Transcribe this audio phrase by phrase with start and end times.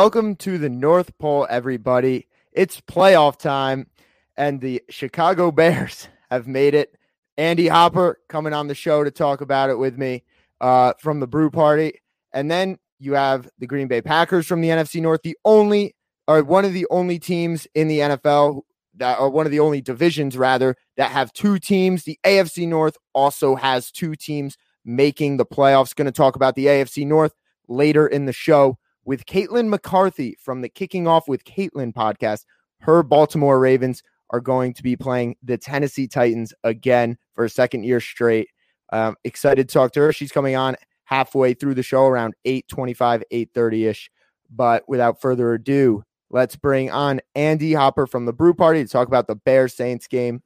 [0.00, 2.26] welcome to the North Pole, everybody.
[2.52, 3.86] It's playoff time,
[4.34, 6.96] and the Chicago Bears have made it.
[7.36, 10.24] Andy Hopper coming on the show to talk about it with me
[10.58, 12.00] uh, from the Brew Party.
[12.32, 15.94] And then you have the Green Bay Packers from the NFC North, the only,
[16.26, 18.62] or one of the only teams in the NFL
[18.94, 22.04] that, are one of the only divisions rather, that have two teams.
[22.04, 25.94] The AFC North also has two teams making the playoffs.
[25.94, 27.34] Going to talk about the AFC North
[27.68, 32.44] later in the show with Caitlin McCarthy from the Kicking Off with Caitlin podcast.
[32.80, 37.84] Her Baltimore Ravens are going to be playing the Tennessee Titans again for a second
[37.84, 38.48] year straight.
[38.92, 40.12] Um, excited to talk to her.
[40.12, 44.10] She's coming on halfway through the show around 825, 830 ish.
[44.50, 49.08] But without further ado, let's bring on Andy Hopper from the Brew Party to talk
[49.08, 50.42] about the Bears Saints game.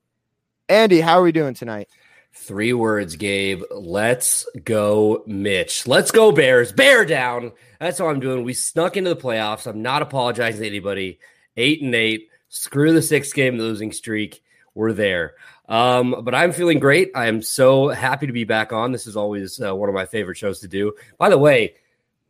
[0.69, 1.89] Andy, how are we doing tonight?
[2.37, 3.63] Three words, Gabe.
[3.71, 5.87] Let's go, Mitch.
[5.87, 6.73] Let's go, Bears.
[6.73, 7.53] Bear down.
[7.79, 8.45] That's all I'm doing.
[8.45, 9.67] We snuck into the playoffs.
[9.67, 11.21] I'm not apologizing to anybody.
[11.57, 12.29] Eight and eight.
[12.49, 14.43] Screw the six game losing streak.
[14.75, 15.35] We're there.
[15.69, 17.13] Um, but I'm feeling great.
[17.15, 18.93] I am so happy to be back on.
[18.93, 20.93] This is always uh, one of my favorite shows to do.
[21.19, 21.75] By the way,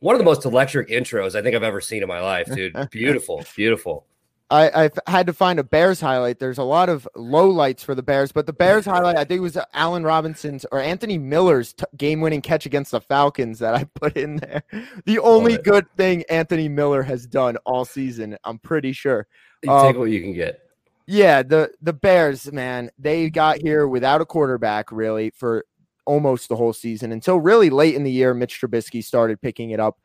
[0.01, 2.77] one of the most electric intros I think I've ever seen in my life, dude.
[2.91, 4.07] Beautiful, beautiful.
[4.55, 6.39] I, I've had to find a Bears highlight.
[6.39, 9.39] There's a lot of low lights for the Bears, but the Bears highlight, I think
[9.39, 13.75] it was Allen Robinson's or Anthony Miller's t- game winning catch against the Falcons that
[13.75, 14.63] I put in there.
[15.07, 19.27] The only good thing Anthony Miller has done all season, I'm pretty sure.
[19.65, 20.61] You take um, what you can get.
[21.07, 25.65] Yeah, the the Bears, man, they got here without a quarterback really for
[26.07, 28.35] almost the whole season until really late in the year.
[28.35, 29.99] Mitch Trubisky started picking it up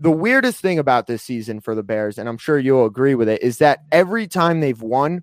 [0.00, 3.28] the weirdest thing about this season for the Bears, and I'm sure you'll agree with
[3.28, 5.22] it, is that every time they've won,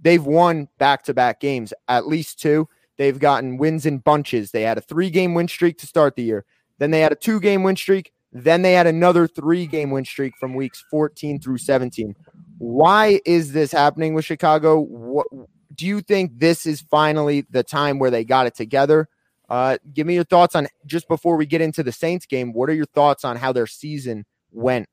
[0.00, 2.68] they've won back to back games, at least two.
[2.98, 4.50] They've gotten wins in bunches.
[4.50, 6.44] They had a three game win streak to start the year.
[6.78, 8.12] Then they had a two game win streak.
[8.32, 12.14] Then they had another three game win streak from weeks 14 through 17.
[12.58, 14.80] Why is this happening with Chicago?
[14.80, 15.26] What,
[15.74, 19.08] do you think this is finally the time where they got it together?
[19.52, 22.54] Uh, give me your thoughts on just before we get into the Saints game.
[22.54, 24.88] What are your thoughts on how their season went?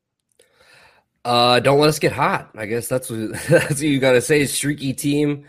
[1.23, 2.49] Uh, don't let us get hot.
[2.55, 4.45] I guess that's what that's what you got to say.
[4.45, 5.45] Streaky team.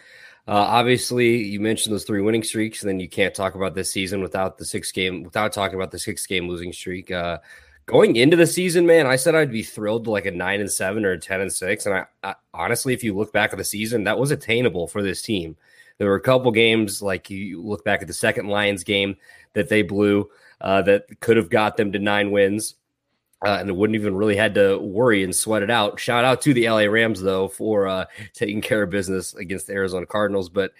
[0.46, 3.90] Uh, obviously, you mentioned those three winning streaks, and then you can't talk about this
[3.90, 7.10] season without the six game without talking about the six game losing streak.
[7.10, 7.38] Uh,
[7.86, 10.70] going into the season, man, I said I'd be thrilled to like a nine and
[10.70, 13.58] seven or a ten and six, and I, I honestly, if you look back at
[13.58, 15.56] the season, that was attainable for this team.
[16.00, 19.18] There were a couple games, like you look back at the second Lions game
[19.52, 20.30] that they blew,
[20.62, 22.76] uh, that could have got them to nine wins.
[23.44, 26.00] Uh, and it wouldn't even really had to worry and sweat it out.
[26.00, 29.74] Shout out to the LA Rams though for uh, taking care of business against the
[29.74, 30.48] Arizona Cardinals.
[30.48, 30.72] But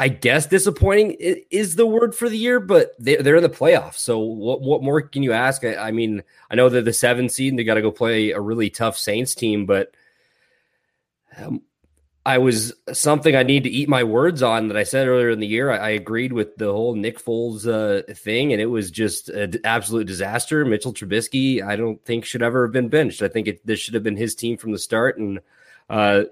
[0.00, 2.58] I guess disappointing is the word for the year.
[2.58, 5.64] But they're in the playoffs, so what what more can you ask?
[5.64, 8.40] I, mean, I know they're the seven seed and they got to go play a
[8.40, 9.94] really tough Saints team, but
[11.36, 11.62] um,
[12.26, 15.40] I was something I need to eat my words on that I said earlier in
[15.40, 15.70] the year.
[15.70, 19.58] I, I agreed with the whole Nick Foles uh, thing, and it was just an
[19.64, 20.64] absolute disaster.
[20.66, 23.22] Mitchell Trubisky, I don't think should ever have been benched.
[23.22, 25.40] I think it, this should have been his team from the start, and
[25.88, 26.24] uh,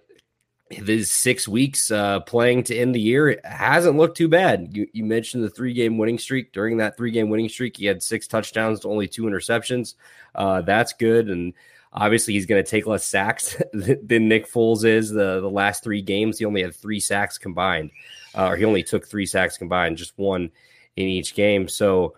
[0.69, 4.69] his six weeks uh, playing to end the year hasn't looked too bad.
[4.77, 6.53] You, you mentioned the three game winning streak.
[6.53, 9.95] During that three game winning streak, he had six touchdowns to only two interceptions.
[10.35, 11.55] Uh, that's good, and
[11.99, 15.11] Obviously, he's going to take less sacks than Nick Foles is.
[15.11, 17.91] The the last three games, he only had three sacks combined,
[18.37, 20.53] uh, or he only took three sacks combined, just one
[20.95, 21.67] in each game.
[21.67, 22.15] So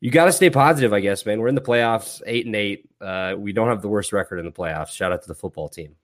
[0.00, 1.40] you got to stay positive, I guess, man.
[1.40, 2.90] We're in the playoffs, eight and eight.
[3.00, 4.88] Uh, we don't have the worst record in the playoffs.
[4.88, 5.94] Shout out to the football team.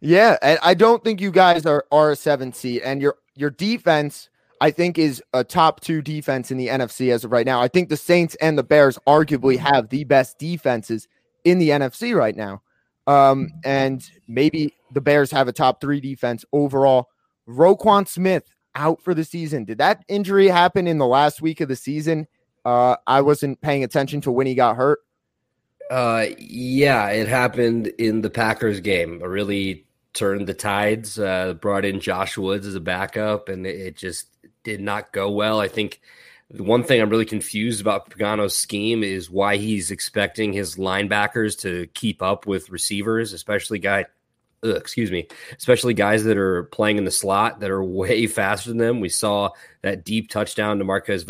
[0.00, 3.50] Yeah, and I don't think you guys are are a seven seed, and your your
[3.50, 4.28] defense.
[4.60, 7.60] I think is a top two defense in the NFC as of right now.
[7.60, 11.08] I think the Saints and the Bears arguably have the best defenses
[11.44, 12.62] in the NFC right now.
[13.06, 17.08] Um, and maybe the Bears have a top three defense overall.
[17.48, 18.44] Roquan Smith
[18.74, 19.64] out for the season.
[19.64, 22.26] Did that injury happen in the last week of the season?
[22.64, 25.00] Uh, I wasn't paying attention to when he got hurt.
[25.90, 29.20] Uh, yeah, it happened in the Packers game.
[29.22, 31.18] It really turned the tides.
[31.18, 34.28] Uh, brought in Josh Woods as a backup, and it, it just
[34.62, 35.60] did not go well.
[35.60, 36.00] I think
[36.52, 41.58] The one thing I'm really confused about Pagano's scheme is why he's expecting his linebackers
[41.60, 44.04] to keep up with receivers, especially guy,
[44.62, 48.68] ugh, excuse me, especially guys that are playing in the slot that are way faster
[48.68, 49.00] than them.
[49.00, 49.50] We saw
[49.80, 51.24] that deep touchdown to Marquez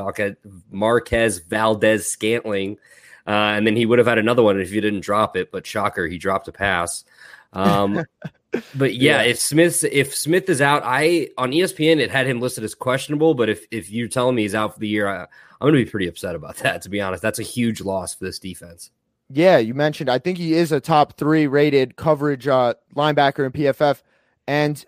[0.73, 2.79] Marquez Valdes Scantling,
[3.25, 5.53] uh, and then he would have had another one if he didn't drop it.
[5.53, 7.05] But shocker, he dropped a pass.
[7.52, 8.04] Um,
[8.75, 12.40] but yeah, yeah, if Smith if Smith is out, I on ESPN it had him
[12.40, 13.34] listed as questionable.
[13.34, 15.28] But if if you're telling me he's out for the year, I, I'm
[15.60, 16.82] going to be pretty upset about that.
[16.82, 18.90] To be honest, that's a huge loss for this defense.
[19.31, 20.10] Yeah, you mentioned.
[20.10, 24.02] I think he is a top three rated coverage uh, linebacker in PFF,
[24.46, 24.84] and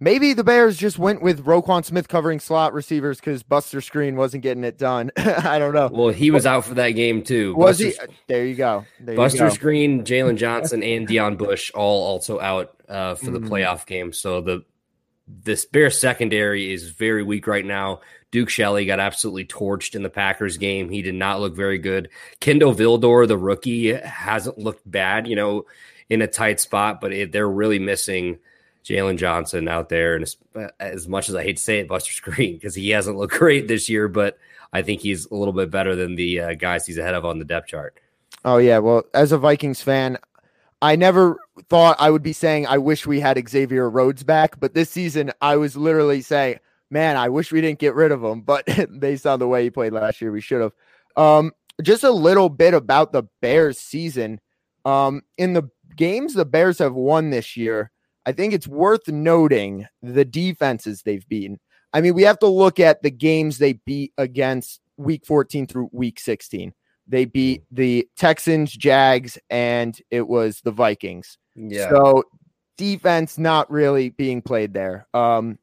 [0.00, 4.42] maybe the Bears just went with Roquan Smith covering slot receivers because Buster Skrine wasn't
[4.42, 5.10] getting it done.
[5.16, 5.88] I don't know.
[5.92, 7.54] Well, he was out for that game too.
[7.54, 8.14] Was Buster, he?
[8.26, 8.84] There you go.
[9.00, 9.56] There Buster you go.
[9.56, 13.48] Skrine, Jaylon Johnson, and Deon Bush all also out uh, for the mm.
[13.48, 14.12] playoff game.
[14.12, 14.64] So the
[15.26, 18.00] this Bears secondary is very weak right now.
[18.30, 20.90] Duke Shelley got absolutely torched in the Packers game.
[20.90, 22.10] He did not look very good.
[22.40, 25.66] Kindle Vildor, the rookie, hasn't looked bad, you know,
[26.10, 28.38] in a tight spot, but it, they're really missing
[28.84, 30.14] Jaylon Johnson out there.
[30.14, 30.36] And as,
[30.78, 33.68] as, much as I hate to say it, Buster Skrine, because he hasn't looked great
[33.68, 34.38] this year, but
[34.72, 37.38] I think he's a little bit better than the uh, guys he's ahead of on
[37.38, 37.98] the depth chart.
[38.44, 38.78] Oh, yeah.
[38.78, 40.18] Well, as a Vikings fan,
[40.82, 41.38] I never
[41.68, 45.32] thought I would be saying I wish we had Xavier Rhodes back, but this season
[45.40, 46.58] I was literally saying,
[46.90, 48.42] man, I wish we didn't get rid of him.
[48.42, 48.66] But
[49.00, 50.72] based on the way he played last year, we should have.
[51.16, 51.52] Um,
[51.82, 54.40] just a little bit about the Bears season.
[54.84, 57.90] Um, in the games the Bears have won this year,
[58.26, 61.58] I think it's worth noting the defenses they've beaten.
[61.92, 65.90] I mean, we have to look at the games they beat against week 14 through
[65.92, 66.72] week 16.
[67.06, 71.38] They beat the Texans, Jags, and it was the Vikings.
[71.54, 71.90] Yeah.
[71.90, 72.24] So
[72.76, 75.06] defense not really being played there.
[75.12, 75.58] Um,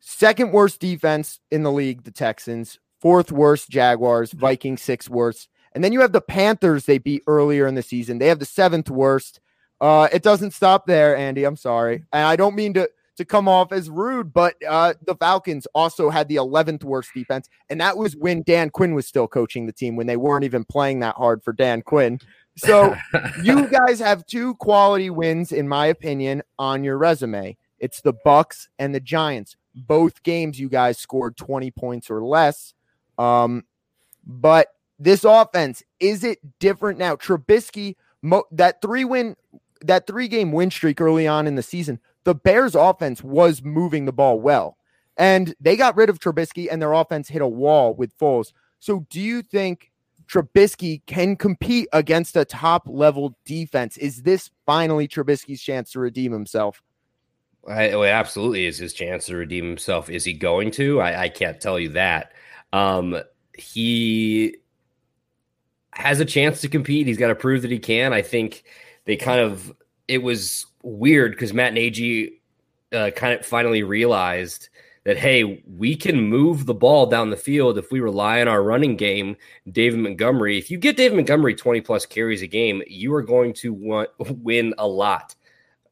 [0.00, 2.78] second worst defense in the league, the Texans.
[3.00, 4.32] Fourth worst, Jaguars.
[4.32, 5.48] Vikings, sixth worst.
[5.72, 8.18] And then you have the Panthers they beat earlier in the season.
[8.18, 9.40] They have the seventh worst.
[9.82, 11.42] Uh, it doesn't stop there, Andy.
[11.42, 12.04] I'm sorry.
[12.12, 16.08] And I don't mean to to come off as rude, but uh, the Falcons also
[16.08, 19.72] had the 11th worst defense, and that was when Dan Quinn was still coaching the
[19.72, 22.18] team when they weren't even playing that hard for Dan Quinn.
[22.56, 22.94] So
[23.42, 27.56] you guys have two quality wins, in my opinion, on your resume.
[27.80, 29.56] It's the Bucs and the Giants.
[29.74, 32.72] Both games you guys scored 20 points or less.
[33.18, 33.64] Um,
[34.24, 34.68] but
[34.98, 37.16] this offense is it different now?
[37.16, 39.36] Trubisky, mo- that three win,
[39.84, 44.04] that three game win streak early on in the season the Bears offense was moving
[44.04, 44.76] the ball well.
[45.16, 48.52] And they got rid of Trubisky and their offense hit a wall with Foles.
[48.78, 49.90] So do you think
[50.26, 53.96] Trubisky can compete against a top level defense?
[53.96, 56.82] Is this finally Trubisky's chance to redeem himself?
[57.68, 60.10] I, it absolutely is his chance to redeem himself.
[60.10, 61.00] Is he going to?
[61.00, 62.32] I, I can't tell you that.
[62.72, 63.20] Um,
[63.56, 64.56] he
[65.92, 67.06] has a chance to compete.
[67.06, 68.12] He's got to prove that he can.
[68.12, 68.64] I think
[69.04, 69.72] they kind of
[70.08, 72.40] it was weird because Matt Nagy
[72.92, 74.68] uh, kind of finally realized
[75.04, 78.62] that hey, we can move the ball down the field if we rely on our
[78.62, 79.36] running game.
[79.70, 83.52] David Montgomery, if you get David Montgomery twenty plus carries a game, you are going
[83.54, 85.34] to want, win a lot.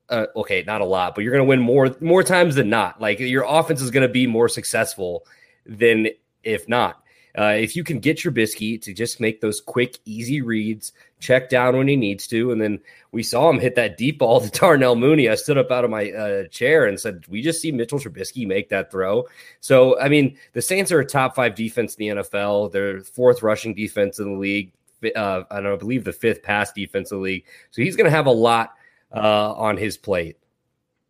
[0.09, 3.01] Uh, okay, not a lot, but you're going to win more more times than not.
[3.01, 5.25] Like your offense is going to be more successful
[5.67, 6.09] than
[6.43, 7.00] if not.
[7.39, 11.49] Uh, if you can get your Trubisky to just make those quick, easy reads, check
[11.49, 12.81] down when he needs to, and then
[13.13, 15.29] we saw him hit that deep ball to Darnell Mooney.
[15.29, 18.47] I stood up out of my uh, chair and said, "We just see Mitchell Trubisky
[18.47, 19.27] make that throw."
[19.61, 22.73] So, I mean, the Saints are a top five defense in the NFL.
[22.73, 24.73] They're fourth rushing defense in the league.
[25.17, 27.45] Uh, I don't believe the fifth pass defense in the league.
[27.71, 28.75] So he's going to have a lot
[29.15, 30.37] uh, on his plate.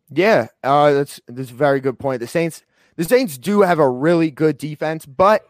[0.09, 2.19] Yeah, uh, that's that's a very good point.
[2.19, 2.63] The Saints,
[2.97, 5.45] the Saints do have a really good defense, but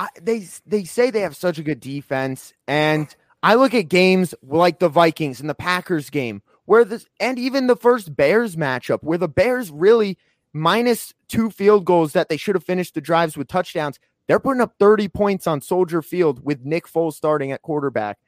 [0.00, 4.34] I, they they say they have such a good defense, and I look at games
[4.42, 9.00] like the Vikings and the Packers game, where this and even the first Bears matchup,
[9.02, 10.16] where the Bears really
[10.54, 14.00] minus two field goals that they should have finished the drives with touchdowns.
[14.26, 18.18] They're putting up 30 points on Soldier Field with Nick Foles starting at quarterback.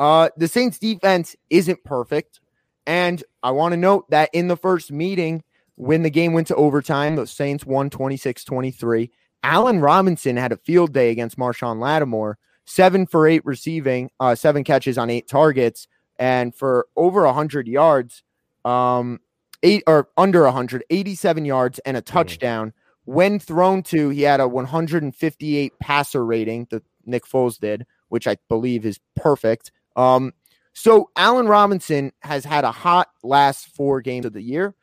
[0.00, 2.40] Uh, the Saints defense isn't perfect.
[2.86, 5.44] And I want to note that in the first meeting,
[5.76, 9.12] when the game went to overtime, the Saints won 26 23.
[9.42, 14.64] Allen Robinson had a field day against Marshon Lattimore, seven for eight receiving, uh, seven
[14.64, 18.22] catches on eight targets, and for over 100 yards,
[18.64, 19.20] um,
[19.62, 22.68] eight or under 100, 87 yards and a touchdown.
[22.68, 23.12] Mm-hmm.
[23.12, 28.36] When thrown to, he had a 158 passer rating that Nick Foles did, which I
[28.48, 29.72] believe is perfect.
[29.96, 30.32] Um,
[30.74, 34.74] so Allen Robinson has had a hot last four games of the year,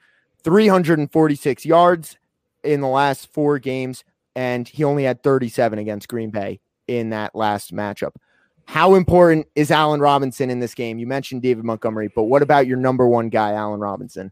[0.43, 2.17] 346 yards
[2.63, 4.03] in the last four games,
[4.38, 6.62] and he only had 37 against Green Bay.
[6.88, 8.15] in that last matchup.
[8.63, 11.00] How important is Allen Robinson in this game?
[11.00, 14.32] You mentioned David Montgomery, but what about your number one guy, Allen Robinson?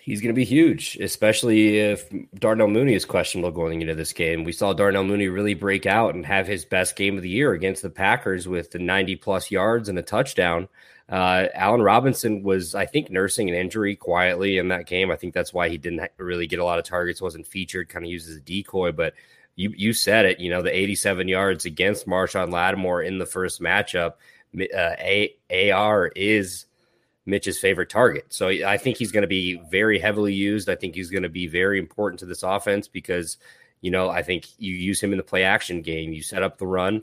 [0.00, 4.44] He's going to be huge, especially if Darnell Mooney is questionable going into this game.
[4.44, 7.52] We saw Darnell Mooney really break out and have his best game of the year
[7.52, 10.68] against the Packers with the 90 plus yards and a touchdown.
[11.08, 15.10] Uh, Allen Robinson was, I think, nursing an injury quietly in that game.
[15.10, 18.04] I think that's why he didn't really get a lot of targets, wasn't featured, kind
[18.04, 18.92] of used as a decoy.
[18.92, 19.14] But
[19.56, 23.60] you you said it, you know, the 87 yards against Marshon Lattimore in the first
[23.60, 24.14] matchup.
[24.54, 26.66] Uh, a- AR is
[27.24, 28.26] Mitch's favorite target.
[28.28, 30.68] So I think he's going to be very heavily used.
[30.68, 33.38] I think he's going to be very important to this offense because,
[33.80, 36.12] you know, I think you use him in the play action game.
[36.12, 37.02] You set up the run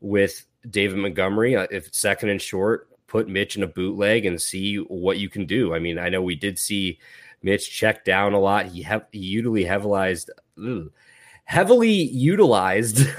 [0.00, 1.56] with David Montgomery.
[1.56, 5.28] Uh, if it's second and short, put Mitch in a bootleg and see what you
[5.28, 5.74] can do.
[5.74, 6.98] I mean, I know we did see
[7.42, 8.66] Mitch check down a lot.
[8.66, 10.16] He, he usually heavily,
[11.44, 13.06] heavily utilized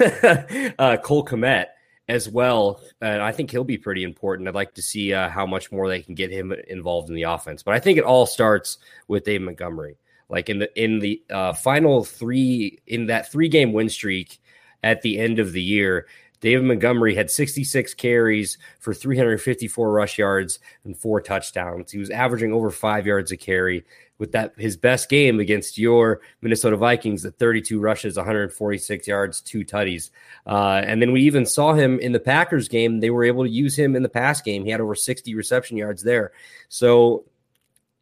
[0.78, 1.66] uh, Cole Kmet
[2.08, 2.80] as well.
[3.00, 4.48] And I think he'll be pretty important.
[4.48, 7.24] I'd like to see uh, how much more they can get him involved in the
[7.24, 7.62] offense.
[7.62, 8.78] But I think it all starts
[9.08, 9.96] with Dave Montgomery.
[10.28, 14.40] Like in the in the uh, final three in that three game win streak
[14.82, 16.06] at the end of the year,
[16.40, 21.92] David Montgomery had 66 carries for 354 rush yards and four touchdowns.
[21.92, 23.84] He was averaging over five yards a carry
[24.18, 29.64] with that his best game against your Minnesota Vikings the 32 rushes, 146 yards, two
[29.64, 30.10] tutties.
[30.46, 33.00] Uh, and then we even saw him in the Packers game.
[33.00, 34.64] They were able to use him in the pass game.
[34.64, 36.32] He had over 60 reception yards there.
[36.68, 37.24] So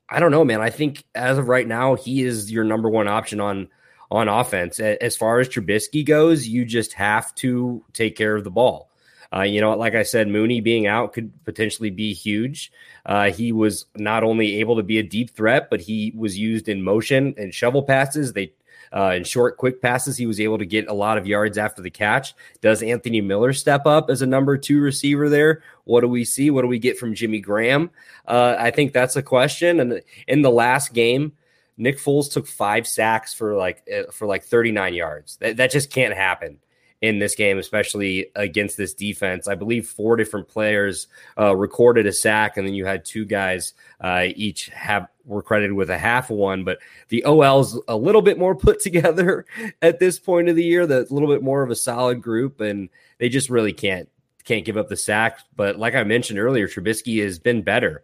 [0.08, 0.60] I don't know, man.
[0.60, 3.68] I think as of right now, he is your number one option on
[4.10, 4.78] on offense.
[4.78, 8.90] As far as Trubisky goes, you just have to take care of the ball.
[9.34, 12.70] Uh, you know, like I said, Mooney being out could potentially be huge.
[13.04, 16.68] Uh, he was not only able to be a deep threat, but he was used
[16.68, 18.32] in motion and shovel passes.
[18.32, 18.52] They
[18.94, 21.82] uh, in short, quick passes, he was able to get a lot of yards after
[21.82, 22.32] the catch.
[22.60, 25.62] Does Anthony Miller step up as a number two receiver there?
[25.82, 26.48] What do we see?
[26.50, 27.90] What do we get from Jimmy Graham?
[28.28, 29.80] Uh, I think that's a question.
[29.80, 31.32] And in the last game,
[31.76, 35.38] Nick Foles took five sacks for like uh, for like 39 yards.
[35.38, 36.60] That, that just can't happen
[37.00, 39.46] in this game, especially against this defense.
[39.46, 41.06] I believe four different players
[41.38, 45.72] uh, recorded a sack, and then you had two guys uh, each have were credited
[45.72, 46.64] with a half one.
[46.64, 49.46] But the OL's a little bit more put together
[49.82, 50.86] at this point of the year.
[50.86, 54.08] That's a little bit more of a solid group, and they just really can't
[54.44, 55.40] can't give up the sack.
[55.56, 58.02] But like I mentioned earlier, Trubisky has been better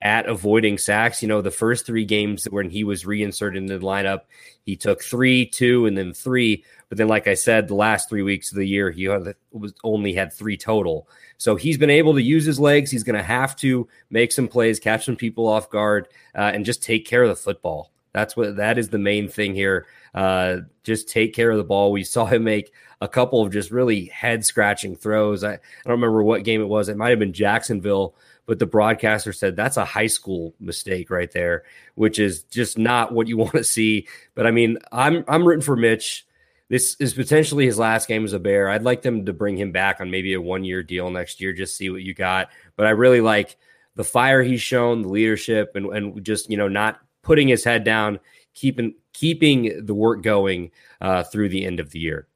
[0.00, 1.22] at avoiding sacks.
[1.22, 4.22] You know, the first three games when he was reinserted into the lineup,
[4.64, 6.64] he took three, two, and then three.
[6.88, 10.14] But then, like I said, the last three weeks of the year, he was only
[10.14, 11.08] had three total.
[11.36, 12.90] So he's been able to use his legs.
[12.90, 16.64] He's going to have to make some plays, catch some people off guard, uh, and
[16.64, 17.92] just take care of the football.
[18.12, 19.86] That's what that is the main thing here.
[20.14, 21.92] Uh, just take care of the ball.
[21.92, 25.44] We saw him make a couple of just really head scratching throws.
[25.44, 26.88] I, I don't remember what game it was.
[26.88, 28.14] It might have been Jacksonville
[28.48, 31.64] but the broadcaster said that's a high school mistake right there,
[31.96, 34.08] which is just not what you want to see.
[34.34, 36.26] But I mean, I'm I'm rooting for Mitch.
[36.70, 38.68] This is potentially his last game as a Bear.
[38.68, 41.52] I'd like them to bring him back on maybe a one year deal next year,
[41.52, 42.48] just see what you got.
[42.76, 43.56] But I really like
[43.96, 47.84] the fire he's shown, the leadership, and and just you know not putting his head
[47.84, 48.18] down,
[48.54, 50.70] keeping keeping the work going
[51.02, 52.26] uh, through the end of the year.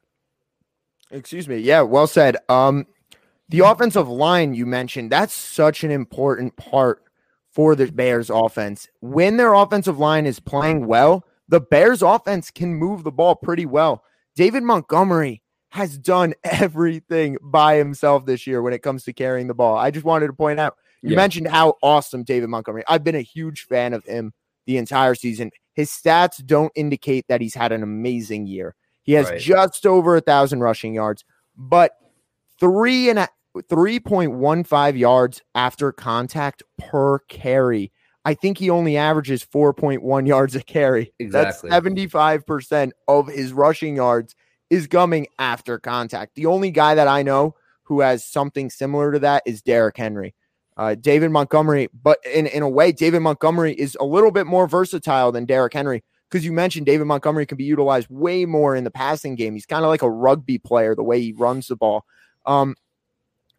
[1.10, 1.56] Excuse me.
[1.56, 2.36] Yeah, well said.
[2.50, 2.86] Um,
[3.52, 7.02] the offensive line you mentioned, that's such an important part
[7.50, 8.88] for the Bears offense.
[9.00, 13.66] When their offensive line is playing well, the Bears offense can move the ball pretty
[13.66, 14.04] well.
[14.34, 19.54] David Montgomery has done everything by himself this year when it comes to carrying the
[19.54, 19.76] ball.
[19.76, 21.16] I just wanted to point out you yeah.
[21.16, 22.84] mentioned how awesome David Montgomery.
[22.88, 24.32] I've been a huge fan of him
[24.66, 25.50] the entire season.
[25.74, 28.74] His stats don't indicate that he's had an amazing year.
[29.02, 29.40] He has right.
[29.40, 31.24] just over a thousand rushing yards,
[31.56, 31.92] but
[32.60, 37.92] three and a 3.15 yards after contact per carry.
[38.24, 41.12] I think he only averages 4.1 yards a carry.
[41.18, 41.70] Exactly.
[41.70, 44.34] That's 75% of his rushing yards
[44.70, 46.34] is coming after contact.
[46.34, 50.34] The only guy that I know who has something similar to that is Derrick Henry.
[50.76, 54.66] Uh, David Montgomery, but in, in a way, David Montgomery is a little bit more
[54.66, 58.84] versatile than Derrick Henry because you mentioned David Montgomery can be utilized way more in
[58.84, 59.52] the passing game.
[59.52, 62.06] He's kind of like a rugby player, the way he runs the ball.
[62.46, 62.74] Um,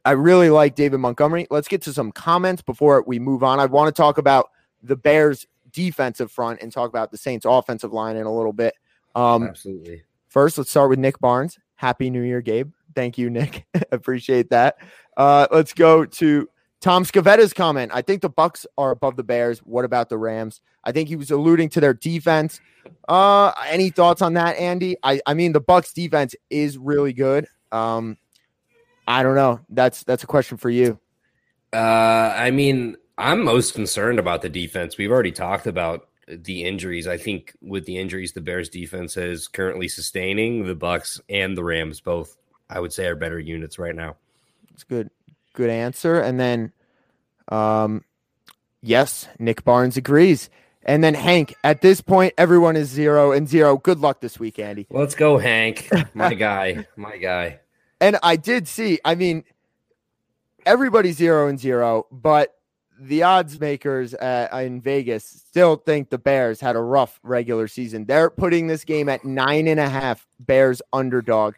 [0.05, 1.47] I really like David Montgomery.
[1.49, 3.59] Let's get to some comments before we move on.
[3.59, 4.49] I want to talk about
[4.81, 8.75] the Bears defensive front and talk about the Saints offensive line in a little bit.
[9.15, 10.03] Um, Absolutely.
[10.27, 11.57] First, let's start with Nick Barnes.
[11.75, 12.71] Happy New Year, Gabe.
[12.95, 13.65] Thank you, Nick.
[13.91, 14.77] Appreciate that.
[15.15, 16.49] Uh, let's go to
[16.81, 17.91] Tom Scavetta's comment.
[17.93, 19.59] I think the Bucs are above the Bears.
[19.59, 20.61] What about the Rams?
[20.83, 22.59] I think he was alluding to their defense.
[23.07, 24.97] Uh, any thoughts on that, Andy?
[25.01, 27.47] I, I mean, the Bucs defense is really good.
[27.71, 28.17] Um,
[29.07, 29.59] I don't know.
[29.69, 30.99] That's that's a question for you.
[31.71, 34.97] Uh, I mean, I'm most concerned about the defense.
[34.97, 37.07] We've already talked about the injuries.
[37.07, 41.63] I think with the injuries the Bears defense is currently sustaining, the Bucs and the
[41.63, 42.37] Rams both
[42.69, 44.15] I would say are better units right now.
[44.73, 45.09] It's good.
[45.53, 46.19] Good answer.
[46.19, 46.71] And then
[47.49, 48.03] um
[48.81, 50.49] yes, Nick Barnes agrees.
[50.85, 53.77] And then Hank, at this point, everyone is zero and zero.
[53.77, 54.85] Good luck this week, Andy.
[54.89, 55.89] Let's go, Hank.
[56.13, 56.85] My guy.
[56.97, 57.59] My guy.
[58.03, 59.45] And I did see, I mean,
[60.65, 62.53] everybody's zero and zero, but
[62.99, 68.03] the odds makers uh, in Vegas still think the Bears had a rough regular season.
[68.03, 71.55] They're putting this game at nine and a half Bears underdog.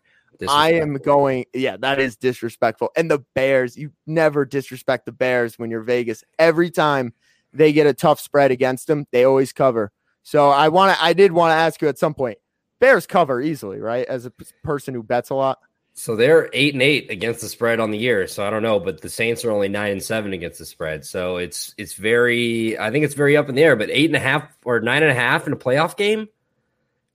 [0.47, 2.91] I am going, yeah, that is disrespectful.
[2.95, 6.23] And the Bears, you never disrespect the Bears when you're Vegas.
[6.37, 7.13] Every time
[7.53, 9.91] they get a tough spread against them, they always cover.
[10.21, 12.37] So I want to, I did want to ask you at some point,
[12.79, 14.05] Bears cover easily, right?
[14.05, 14.31] As a
[14.63, 15.57] person who bets a lot.
[15.97, 18.27] So they're eight and eight against the spread on the year.
[18.27, 21.05] So I don't know, but the Saints are only nine and seven against the spread.
[21.05, 23.77] So it's it's very I think it's very up in the air.
[23.77, 26.27] But eight and a half or nine and a half in a playoff game,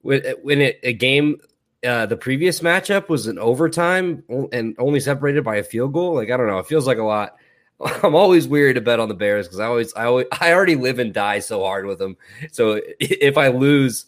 [0.01, 1.39] when when it, a game
[1.85, 6.15] uh, the previous matchup was an overtime and only separated by a field goal.
[6.15, 7.37] Like I don't know, it feels like a lot.
[8.03, 10.75] I'm always weary to bet on the Bears because I always I always I already
[10.75, 12.17] live and die so hard with them.
[12.51, 14.07] So if I lose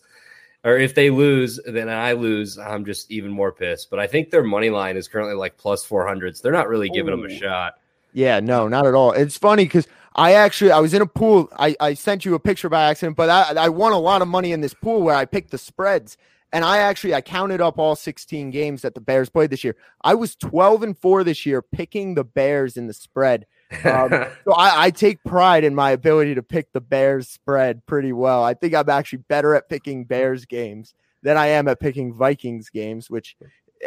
[0.63, 3.89] or if they lose, then I lose, I'm just even more pissed.
[3.89, 6.41] But I think their money line is currently like plus 400s.
[6.41, 7.21] They're not really giving Ooh.
[7.21, 7.73] them a shot.
[8.13, 9.11] Yeah, no, not at all.
[9.11, 11.49] It's funny because I actually I was in a pool.
[11.57, 14.27] I, I sent you a picture by accident, but I, I won a lot of
[14.27, 16.17] money in this pool where I picked the spreads.
[16.53, 19.75] And I actually I counted up all 16 games that the Bears played this year.
[20.03, 23.47] I was 12 and 4 this year picking the Bears in the spread.
[23.85, 24.09] Um,
[24.45, 28.43] so I, I, take pride in my ability to pick the Bears spread pretty well.
[28.43, 32.69] I think I'm actually better at picking Bears games than I am at picking Vikings
[32.69, 33.35] games, which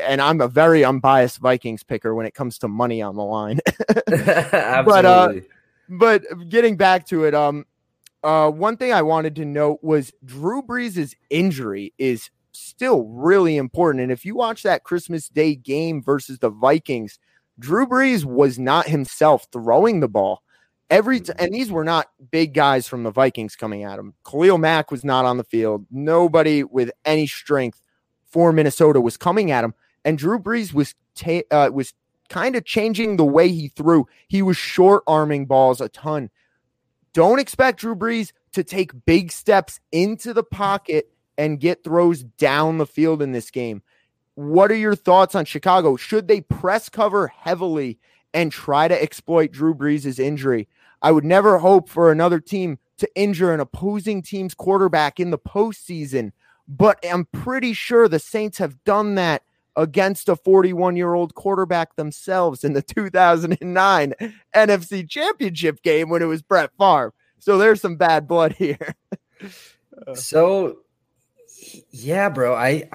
[0.01, 3.61] and I'm a very unbiased Vikings picker when it comes to money on the line.
[4.07, 5.33] but uh,
[5.89, 7.65] but getting back to it, um,
[8.23, 14.03] uh, one thing I wanted to note was Drew Brees' injury is still really important.
[14.03, 17.19] And if you watch that Christmas Day game versus the Vikings,
[17.59, 20.43] Drew Brees was not himself throwing the ball.
[20.89, 24.15] Every t- and these were not big guys from the Vikings coming at him.
[24.25, 25.87] Khalil Mack was not on the field.
[25.91, 27.81] Nobody with any strength
[28.27, 31.93] for Minnesota was coming at him, and Drew Brees was ta- uh, was
[32.29, 34.07] kind of changing the way he threw.
[34.29, 36.31] He was short arming balls a ton.
[37.13, 42.79] Don't expect Drew Brees to take big steps into the pocket and get throws down
[42.79, 43.83] the field in this game.
[44.37, 45.97] What are your thoughts on Chicago?
[45.97, 47.99] Should they press cover heavily
[48.35, 50.69] and try to exploit Drew Brees' injury?
[51.01, 55.39] I would never hope for another team to injure an opposing team's quarterback in the
[55.39, 56.33] postseason,
[56.69, 59.43] but I'm pretty sure the Saints have done that
[59.75, 64.15] against a 41 year old quarterback themselves in the 2009
[64.55, 67.15] NFC Championship game when it was Brett Favre.
[67.39, 68.95] So there's some bad blood here.
[70.15, 70.79] so,
[71.91, 72.89] yeah, bro, I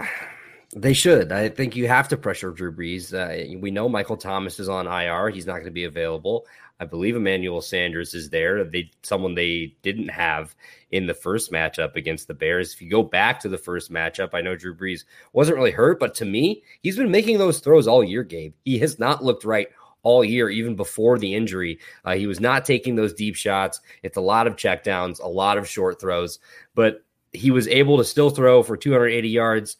[0.73, 1.31] they should.
[1.31, 3.13] I think you have to pressure Drew Brees.
[3.13, 5.29] Uh, we know Michael Thomas is on IR.
[5.29, 6.45] He's not going to be available.
[6.79, 8.63] I believe Emmanuel Sanders is there.
[8.63, 10.55] They someone they didn't have
[10.89, 12.73] in the first matchup against the Bears.
[12.73, 15.03] If you go back to the first matchup, I know Drew Brees
[15.33, 18.23] wasn't really hurt, but to me, he's been making those throws all year.
[18.23, 19.67] Gabe, he has not looked right
[20.03, 21.79] all year, even before the injury.
[22.03, 23.81] Uh, he was not taking those deep shots.
[24.01, 26.39] It's a lot of checkdowns, a lot of short throws,
[26.73, 27.03] but
[27.33, 29.77] he was able to still throw for 280 yards,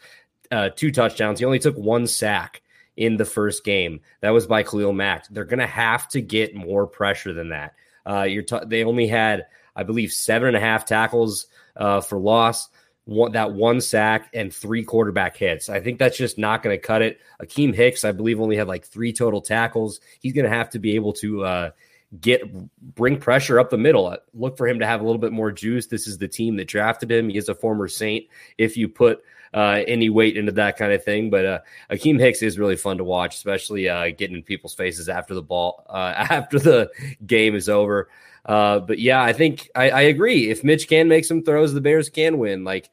[0.52, 1.40] uh, two touchdowns.
[1.40, 2.62] He only took one sack
[2.98, 4.02] in the first game.
[4.22, 5.28] That was by Khalil Mack.
[5.30, 7.74] They're going to have to get more pressure than that.
[8.06, 12.18] Uh, you're t- they only had, I believe, seven and a half tackles uh, for
[12.18, 12.70] loss.
[13.06, 15.70] One, that one sack and three quarterback hits.
[15.70, 17.20] I think that's just not going to cut it.
[17.42, 20.00] Akiem Hicks, I believe, only had like three total tackles.
[20.20, 21.72] He's going to have to be able to uh,
[22.20, 22.42] get
[22.96, 24.16] bring pressure up the middle.
[24.34, 25.88] Look for him to have a little bit more juice.
[25.88, 27.30] This is the team that drafted him.
[27.30, 28.28] He is a former Saint.
[28.58, 31.30] If you put uh, any weight into that kind of thing.
[31.30, 31.60] But uh,
[31.90, 35.42] Akiem Hicks is really fun to watch, especially uh, getting in people's faces after the
[35.42, 36.92] ball uh, after the
[37.26, 38.10] game is over.
[38.46, 40.50] Uh, but yeah, I think I, I, agree.
[40.50, 42.64] If Mitch can make some throws, the Bears can win.
[42.64, 42.90] Like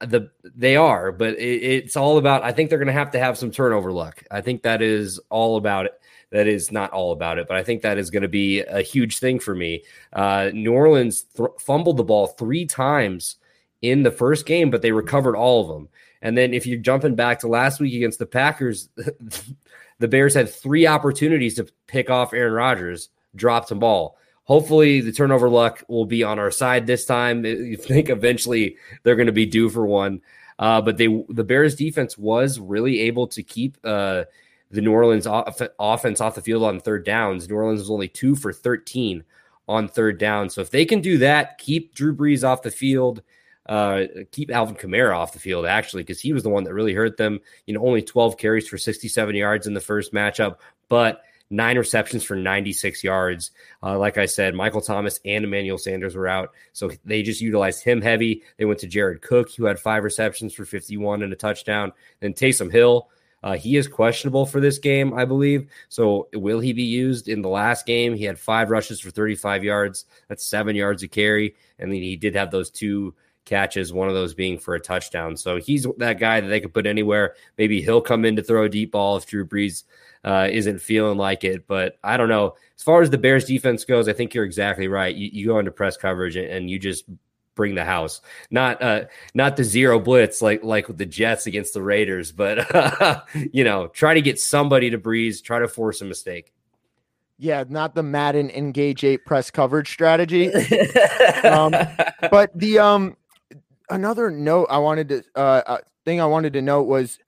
[0.00, 2.44] the they are, but it, it's all about.
[2.44, 4.22] I think they're going to have to have some turnover luck.
[4.30, 6.00] I think that is all about it
[6.34, 8.82] that is not all about it, but I think that is going to be a
[8.82, 9.84] huge thing for me.
[10.12, 13.36] Uh, New Orleans th- fumbled the ball three times
[13.90, 15.88] in the first game, but they recovered all of them.
[16.22, 18.88] And then if you're jumping back to last week against the Packers,
[19.98, 24.16] the Bears had three opportunities to pick off Aaron Rodgers, dropped the ball.
[24.44, 27.44] Hopefully, the turnover luck will be on our side this time.
[27.64, 30.20] You think eventually they're going to be due for one,
[30.58, 34.24] uh, but they the Bears defense was really able to keep uh,
[34.70, 37.48] the New Orleans off- offense off the field on third downs.
[37.48, 39.24] New Orleans was only two for 13
[39.68, 40.50] on third down.
[40.50, 43.22] So if they can do that, keep Drew Brees off the field,
[43.66, 46.94] uh, keep Alvin Kamara off the field, actually, because he was the one that really
[46.94, 47.40] hurt them.
[47.66, 50.56] You know, only 12 carries for 67 yards in the first matchup,
[50.88, 53.50] but nine receptions for 96 yards.
[53.82, 56.52] Uh, like I said, Michael Thomas and Emmanuel Sanders were out.
[56.72, 58.42] So they just utilized him heavy.
[58.56, 61.92] They went to Jared Cook, who had five receptions for 51 and a touchdown.
[62.20, 63.08] Then Taysom Hill,
[63.42, 65.68] uh, he is questionable for this game, I believe.
[65.88, 68.14] So will he be used in the last game?
[68.14, 70.06] He had five rushes for 35 yards.
[70.28, 71.54] That's seven yards a carry.
[71.78, 75.36] And then he did have those two catches, one of those being for a touchdown.
[75.36, 77.34] So he's that guy that they could put anywhere.
[77.58, 79.84] Maybe he'll come in to throw a deep ball if Drew Brees
[80.24, 81.66] uh, isn't feeling like it.
[81.66, 82.54] But I don't know.
[82.76, 85.14] As far as the Bears defense goes, I think you're exactly right.
[85.14, 87.04] You, you go into press coverage and, and you just
[87.54, 88.20] bring the house.
[88.50, 89.04] Not uh
[89.34, 93.20] not the zero blitz like like with the Jets against the Raiders, but uh,
[93.52, 96.52] you know, try to get somebody to Brees, try to force a mistake.
[97.38, 100.52] Yeah, not the Madden engage eight press coverage strategy.
[101.44, 101.74] um,
[102.30, 103.16] but the um
[103.94, 107.18] another note I wanted to uh, uh thing I wanted to note was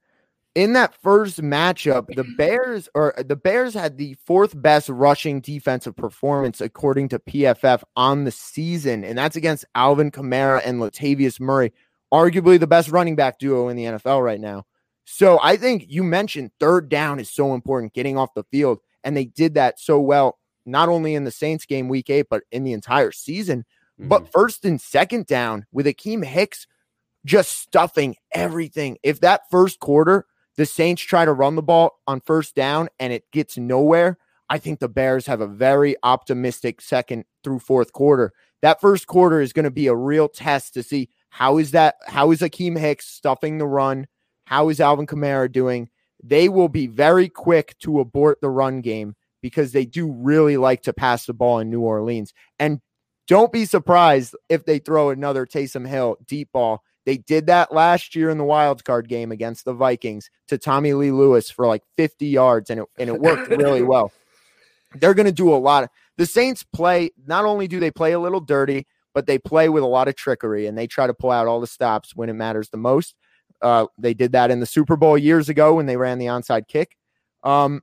[0.56, 5.94] in that first matchup, the Bears or the Bears had the fourth best rushing defensive
[5.94, 11.72] performance according to PFF on the season, and that's against Alvin Kamara and Latavius Murray,
[12.12, 14.64] arguably the best running back duo in the NFL right now.
[15.04, 19.14] So I think you mentioned third down is so important, getting off the field, and
[19.14, 22.64] they did that so well, not only in the Saints game week eight, but in
[22.64, 23.66] the entire season.
[23.98, 24.08] Mm-hmm.
[24.08, 26.66] But first and second down with Akiem Hicks
[27.24, 28.98] just stuffing everything.
[29.02, 33.12] If that first quarter the Saints try to run the ball on first down and
[33.12, 34.16] it gets nowhere,
[34.48, 38.32] I think the Bears have a very optimistic second through fourth quarter.
[38.62, 41.96] That first quarter is going to be a real test to see how is that
[42.06, 44.06] how is Akiem Hicks stuffing the run?
[44.46, 45.90] How is Alvin Kamara doing?
[46.22, 50.82] They will be very quick to abort the run game because they do really like
[50.82, 52.32] to pass the ball in New Orleans.
[52.58, 52.80] And
[53.26, 58.16] don't be surprised if they throw another Taysom Hill deep ball they did that last
[58.16, 62.26] year in the wild card game against the Vikings to Tommylee Lewis for like 50
[62.26, 64.12] yards, and it and it worked really well.
[64.96, 67.10] They're going to do a lot of the Saints play.
[67.24, 70.16] Not only do they play a little dirty, but they play with a lot of
[70.16, 73.14] trickery, and they try to pull out all the stops when it matters the most.
[73.62, 76.66] Uh, they did that in the Super Bowl years ago when they ran the onside
[76.66, 76.96] kick.
[77.44, 77.82] Um,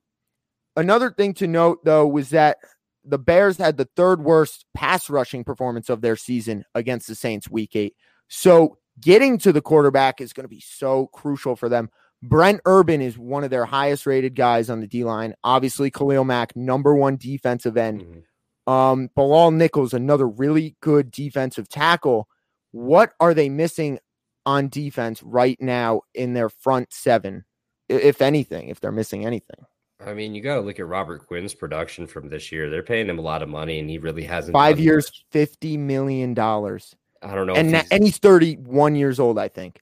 [0.75, 2.57] another thing to note, though, was that
[3.05, 7.49] the Bears had the third worst pass rushing performance of their season against the Saints
[7.49, 7.95] week eight.
[8.27, 11.89] So getting to the quarterback is going to be so crucial for them.
[12.21, 15.33] Brent Urban is one of their highest rated guys on the D line.
[15.43, 18.01] Obviously, Khalil Mack, number one defensive end.
[18.01, 18.73] Mm-hmm.
[18.73, 22.29] Um, Bilal Nichols, another really good defensive tackle.
[22.71, 23.99] What are they missing
[24.45, 27.43] on defense right now in their front seven,
[27.89, 29.65] if anything, if they're missing anything?
[30.05, 32.69] I mean, you got to look at Robert Quinn's production from this year.
[32.69, 34.53] They're paying him a lot of money, and he really hasn't.
[34.53, 35.25] Five years, much.
[35.31, 36.95] fifty million dollars.
[37.21, 37.55] I don't know.
[37.55, 39.81] And he's, and he's 31 years old, I think.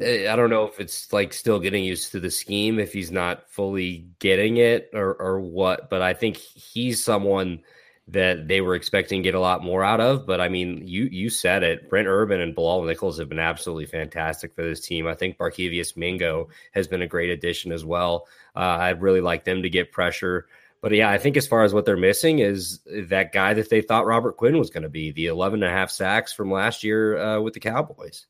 [0.00, 3.10] Eh, I don't know if it's like still getting used to the scheme, if he's
[3.10, 5.90] not fully getting it or or what.
[5.90, 7.62] But I think he's someone
[8.08, 10.26] that they were expecting to get a lot more out of.
[10.26, 11.88] But I mean, you you said it.
[11.88, 15.06] Brent Urban and Bilal Nichols have been absolutely fantastic for this team.
[15.06, 18.26] I think Barkevious Mingo has been a great addition as well.
[18.54, 20.46] Uh, I'd really like them to get pressure
[20.82, 23.82] but yeah, I think as far as what they're missing is that guy that they
[23.82, 26.82] thought Robert Quinn was going to be, the 11 and a half sacks from last
[26.82, 28.26] year uh, with the Cowboys.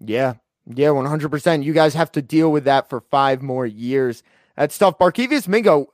[0.00, 0.34] Yeah.
[0.66, 1.62] Yeah, 100%.
[1.62, 4.22] You guys have to deal with that for five more years.
[4.58, 4.98] That's tough.
[4.98, 5.86] Barkevious Mingo,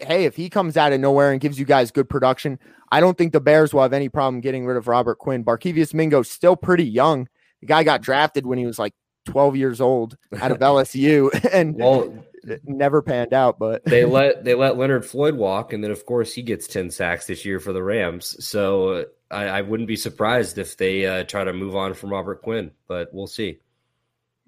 [0.00, 2.58] hey, if he comes out of nowhere and gives you guys good production,
[2.90, 5.44] I don't think the Bears will have any problem getting rid of Robert Quinn.
[5.44, 7.28] Barkevious Mingo still pretty young.
[7.60, 8.94] The guy got drafted when he was like
[9.26, 11.28] 12 years old out of LSU.
[11.52, 12.24] and well,
[12.64, 13.58] never panned out.
[13.58, 16.90] But they let they let Leonard Floyd walk, and then of course he gets ten
[16.90, 18.42] sacks this year for the Rams.
[18.42, 22.40] So I, I wouldn't be surprised if they uh, try to move on from Robert
[22.40, 23.58] Quinn, but we'll see.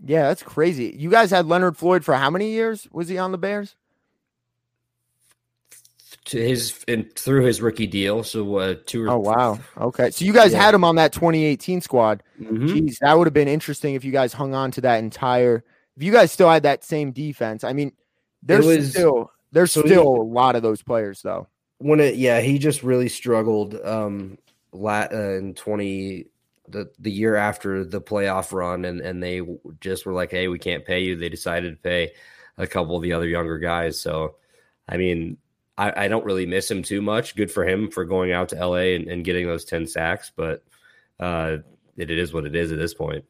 [0.04, 0.94] Yeah, that's crazy.
[0.96, 2.86] You guys had Leonard Floyd for how many years?
[2.92, 3.74] Was he on the Bears?
[6.26, 9.04] To his and through his rookie deal, so uh, two.
[9.04, 10.10] Or oh wow, okay.
[10.10, 10.62] So you guys yeah.
[10.62, 12.22] had him on that 2018 squad.
[12.40, 12.66] Mm-hmm.
[12.66, 15.64] Jeez, that would have been interesting if you guys hung on to that entire
[15.98, 17.90] if you guys still had that same defense, I mean,
[18.40, 21.48] there's was, still there's so still he, a lot of those players though.
[21.78, 23.74] When it, yeah, he just really struggled.
[23.84, 24.38] Um,
[24.70, 26.26] lat uh, in twenty
[26.68, 29.42] the the year after the playoff run, and and they
[29.80, 31.16] just were like, hey, we can't pay you.
[31.16, 32.12] They decided to pay
[32.56, 34.00] a couple of the other younger guys.
[34.00, 34.36] So,
[34.88, 35.38] I mean,
[35.76, 37.36] I, I don't really miss him too much.
[37.36, 40.64] Good for him for going out to LA and, and getting those ten sacks, but
[41.20, 41.58] uh,
[41.96, 43.24] it, it is what it is at this point.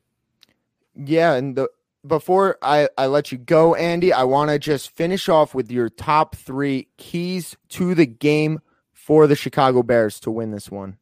[0.95, 1.69] Yeah, and the
[2.07, 5.89] before I, I let you go, Andy, I want to just finish off with your
[5.89, 8.61] top three keys to the game
[8.93, 10.97] for the Chicago Bears to win this one.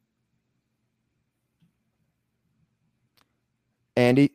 [3.97, 4.31] Andy,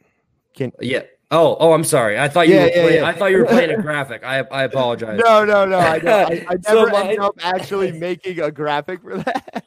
[0.54, 1.02] can yeah.
[1.30, 2.18] Oh, oh, I'm sorry.
[2.18, 3.06] I thought you Yeah, were yeah, playing, yeah.
[3.08, 4.22] I thought you were playing a graphic.
[4.22, 5.18] I I apologize.
[5.24, 5.78] no, no, no.
[5.78, 9.64] I, don't- I, I So never my- ended up actually making a graphic for that.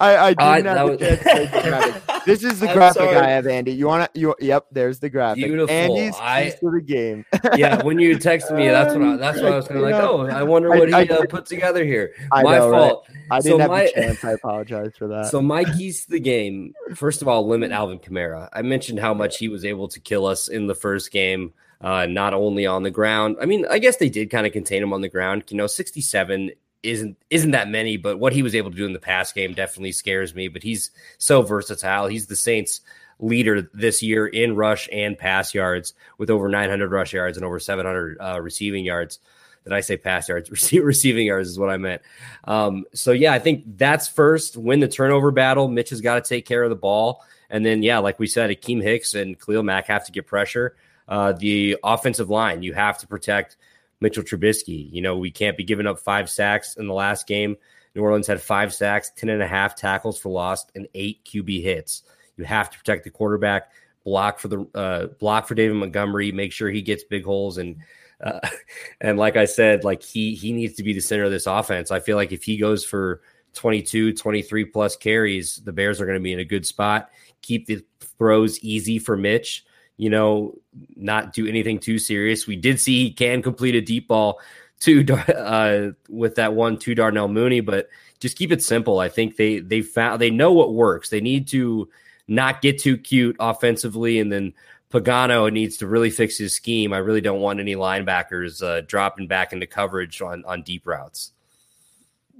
[0.00, 2.02] I, I didn't Uh, have was- the.
[2.26, 3.16] This is the I'm graphic sorry.
[3.16, 3.70] I have, Andy.
[3.70, 4.18] You want to?
[4.20, 4.66] You yep.
[4.72, 5.44] There's the graphic.
[5.44, 5.72] Beautiful.
[5.72, 7.24] Andy's I- to the game.
[7.56, 9.94] yeah, when you texted me, that's what I, that's what I was kind of like.
[9.94, 12.14] Oh, I wonder I- what he I- uh, put together here.
[12.32, 12.78] My know, right?
[12.90, 13.08] fault.
[13.30, 14.24] I didn't have my- the chance.
[14.24, 15.26] I apologize for that.
[15.26, 18.48] So my keys to the game, first of all, limit Alvin Kamara.
[18.52, 22.06] I mentioned how much he was able to kill us in the first game, uh,
[22.06, 23.36] not only on the ground.
[23.40, 25.44] I mean, I guess they did kind of contain him on the ground.
[25.48, 26.50] You know, 67
[26.82, 29.54] isn't isn't that many, but what he was able to do in the pass game
[29.54, 30.48] definitely scares me.
[30.48, 32.06] But he's so versatile.
[32.06, 32.80] He's the Saints
[33.18, 37.58] leader this year in rush and pass yards with over 900 rush yards and over
[37.58, 39.18] 700 uh, receiving yards.
[39.64, 40.48] Did I say pass yards?
[40.50, 42.02] Rece- Receiving yards is what I meant.
[42.44, 44.56] Um, so yeah, I think that's first.
[44.56, 45.68] Win the turnover battle.
[45.68, 48.50] Mitch has got to take care of the ball, and then yeah, like we said,
[48.50, 50.76] Akiem Hicks and Khalil Mack have to get pressure.
[51.08, 53.56] Uh, the offensive line, you have to protect
[54.00, 54.92] Mitchell Trubisky.
[54.92, 57.56] You know, we can't be giving up five sacks in the last game.
[57.94, 61.62] New Orleans had five sacks, 10 and a half tackles for lost, and eight QB
[61.62, 62.02] hits.
[62.36, 63.70] You have to protect the quarterback,
[64.04, 67.76] block for the uh, block for David Montgomery, make sure he gets big holes and
[68.22, 68.40] uh,
[69.00, 71.90] and like I said, like he he needs to be the center of this offense.
[71.90, 73.22] I feel like if he goes for
[73.54, 77.10] 22, 23 plus carries, the Bears are going to be in a good spot.
[77.42, 79.64] Keep the throws easy for Mitch.
[79.96, 80.54] You know,
[80.94, 82.46] not do anything too serious.
[82.46, 84.40] We did see he can complete a deep ball
[84.80, 87.88] to uh, with that one to Darnell Mooney, but
[88.20, 88.98] just keep it simple.
[88.98, 91.08] I think they they found they know what works.
[91.08, 91.88] They need to
[92.28, 94.52] not get too cute offensively, and then
[94.90, 96.92] Pagano needs to really fix his scheme.
[96.92, 101.32] I really don't want any linebackers uh, dropping back into coverage on on deep routes.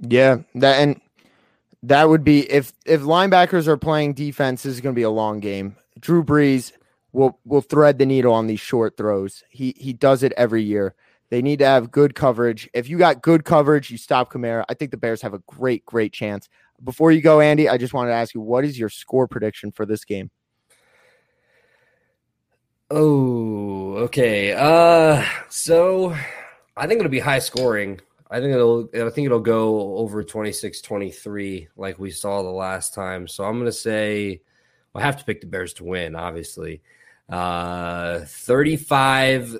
[0.01, 1.01] Yeah, that and
[1.83, 4.63] that would be if if linebackers are playing defense.
[4.63, 5.75] This is going to be a long game.
[5.99, 6.71] Drew Brees
[7.11, 9.43] will will thread the needle on these short throws.
[9.49, 10.95] He he does it every year.
[11.29, 12.69] They need to have good coverage.
[12.73, 14.63] If you got good coverage, you stop Kamara.
[14.69, 16.47] I think the Bears have a great great chance.
[16.83, 19.71] Before you go, Andy, I just wanted to ask you what is your score prediction
[19.71, 20.31] for this game?
[22.89, 24.53] Oh, okay.
[24.53, 26.15] Uh, so
[26.77, 27.99] I think it'll be high scoring.
[28.29, 33.27] I think it'll I think it'll go over 26-23 like we saw the last time.
[33.27, 34.41] So I'm going to say
[34.95, 36.81] I have to pick the Bears to win, obviously.
[37.29, 39.57] Uh 35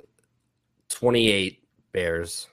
[0.89, 2.47] 28 Bears.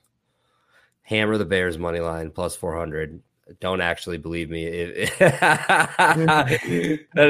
[1.03, 3.20] Hammer the Bears money line plus 400.
[3.61, 4.64] Don't actually believe me.
[4.64, 6.48] It- that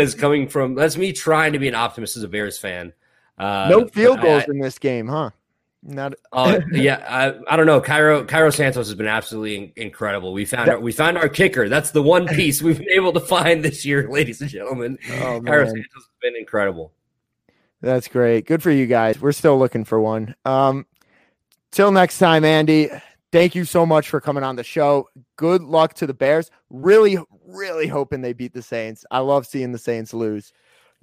[0.01, 2.92] is coming from that's me trying to be an optimist as a Bears fan.
[3.37, 5.31] Uh, no field but I- goals in this game, huh?
[5.87, 7.79] Not Oh yeah, I, I don't know.
[7.81, 10.33] Cairo Cairo Santos has been absolutely in- incredible.
[10.33, 11.68] We found our, we found our kicker.
[11.68, 14.99] That's the one piece we've been able to find this year, ladies and gentlemen.
[15.11, 15.75] Oh, Cairo man.
[15.75, 16.92] Santos has been incredible.
[17.85, 18.47] That's great.
[18.47, 19.20] Good for you guys.
[19.20, 20.35] We're still looking for one.
[20.47, 20.87] Um,
[21.70, 22.88] till next time, Andy.
[23.31, 25.11] Thank you so much for coming on the show.
[25.37, 26.51] Good luck to the Bears.
[26.70, 29.05] Really, really hoping they beat the Saints.
[29.11, 30.53] I love seeing the Saints lose.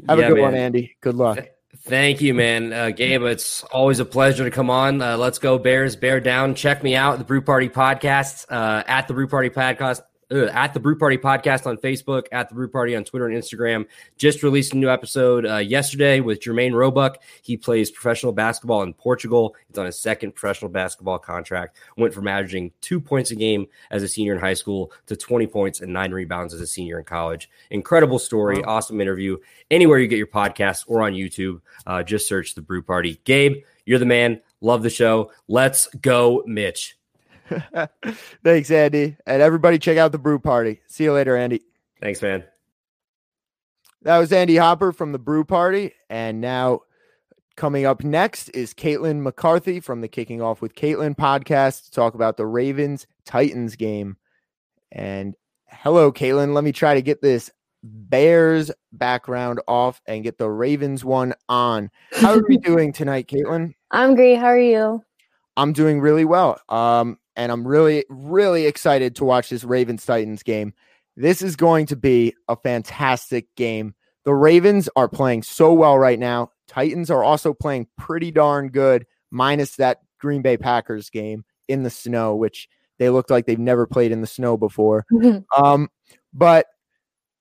[0.08, 0.56] Have Yeah, a good one.
[0.56, 0.96] Andy.
[1.02, 1.46] Good luck.
[1.84, 2.74] Thank you, man.
[2.74, 5.02] Uh, Gabe, it's always a pleasure to come on.
[5.02, 6.56] Uh, let's go Bears, bear down.
[6.56, 10.74] Check me out, the Brew Party Podcast, uh, at the Brew Party Podcast, uh, at
[10.74, 13.86] the Brew Party Podcast on Facebook, at the Brew Party on Twitter and Instagram.
[14.18, 17.22] Just released a new episode uh, yesterday with Jermaine Roebuck.
[17.42, 19.56] He plays professional basketball in Portugal.
[19.68, 21.78] He's on his second professional basketball contract.
[21.98, 25.48] Went from averaging two points a game as a senior in high school to 20
[25.48, 27.50] points and nine rebounds as a senior in college.
[27.70, 29.38] Incredible story, awesome interview.
[29.70, 33.20] Anywhere you get your podcasts or on YouTube, uh, just search the Brew Party.
[33.24, 34.42] Gabe, you're the man.
[34.62, 35.32] Love the show.
[35.48, 36.96] Let's go, Mitch.
[38.44, 39.18] Thanks, Andy.
[39.26, 40.82] And everybody, check out the Brew Party.
[40.88, 41.62] See you later, Andy.
[42.00, 42.44] Thanks, man.
[44.04, 45.94] That was Andy Hopper from the Brew Party.
[46.10, 46.82] And now
[47.56, 52.16] coming up next is Caitlin McCarthy from the Kicking Off with Caitlin podcast to talk
[52.16, 54.18] about the Ravens Titans game.
[54.92, 55.36] And
[55.68, 56.54] hello, Caitlin.
[56.54, 57.52] Let me try to get this
[57.84, 61.90] Bears background off and get the Ravens one on.
[62.12, 63.74] How are we doing tonight, Caitlin?
[63.92, 64.38] I'm great.
[64.38, 65.04] How are you?
[65.58, 66.60] I'm doing really well.
[66.70, 70.74] Um, and I'm really, really excited to watch this Ravens Titans game.
[71.16, 73.96] This is going to be a fantastic game.
[74.24, 76.52] The Ravens are playing so well right now.
[76.68, 81.90] Titans are also playing pretty darn good, minus that Green Bay Packers game in the
[81.90, 85.06] snow, which they looked like they've never played in the snow before.
[85.58, 85.90] Um,
[86.34, 86.68] but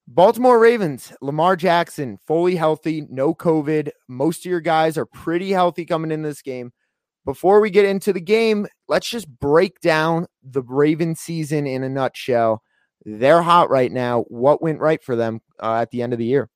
[0.09, 3.91] Baltimore Ravens, Lamar Jackson, fully healthy, no COVID.
[4.09, 6.73] Most of your guys are pretty healthy coming in this game.
[7.25, 11.89] Before we get into the game, let's just break down the Raven season in a
[11.89, 12.63] nutshell.
[13.05, 14.23] They're hot right now.
[14.29, 16.49] What went right for them uh, at the end of the year?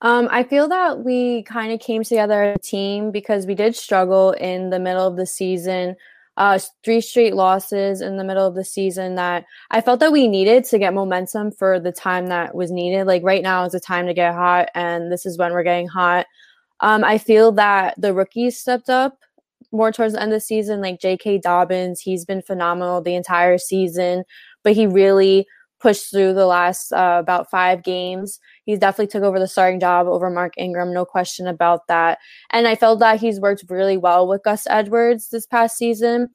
[0.00, 3.76] Um, I feel that we kind of came together as a team because we did
[3.76, 5.96] struggle in the middle of the season
[6.36, 10.28] uh, three straight losses in the middle of the season that I felt that we
[10.28, 13.06] needed to get momentum for the time that was needed.
[13.06, 15.88] Like right now is the time to get hot, and this is when we're getting
[15.88, 16.26] hot.
[16.80, 19.18] Um, I feel that the rookies stepped up
[19.72, 21.38] more towards the end of the season, like J.K.
[21.38, 22.00] Dobbins.
[22.00, 24.24] He's been phenomenal the entire season,
[24.62, 25.46] but he really
[25.80, 28.38] pushed through the last uh, about five games.
[28.64, 32.18] He's definitely took over the starting job over Mark Ingram, no question about that.
[32.50, 36.28] And I felt that he's worked really well with Gus Edwards this past season.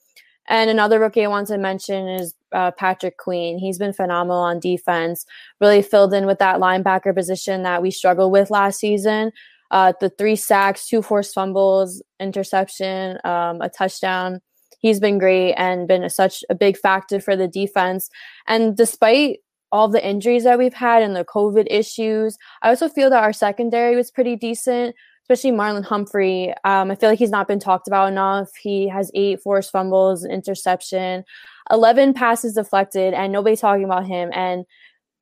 [0.49, 3.57] And another rookie I want to mention is uh, Patrick Queen.
[3.57, 5.25] He's been phenomenal on defense,
[5.59, 9.31] really filled in with that linebacker position that we struggled with last season.
[9.71, 14.39] Uh, the three sacks, two forced fumbles, interception, um, a touchdown
[14.79, 18.09] he's been great and been a, such a big factor for the defense.
[18.47, 19.39] And despite
[19.71, 23.33] all the injuries that we've had and the COVID issues, I also feel that our
[23.33, 26.53] secondary was pretty decent, especially Marlon Humphrey.
[26.63, 28.49] Um, I feel like he's not been talked about enough.
[28.61, 31.23] He has eight forced fumbles, interception,
[31.71, 34.29] 11 passes deflected, and nobody's talking about him.
[34.33, 34.65] And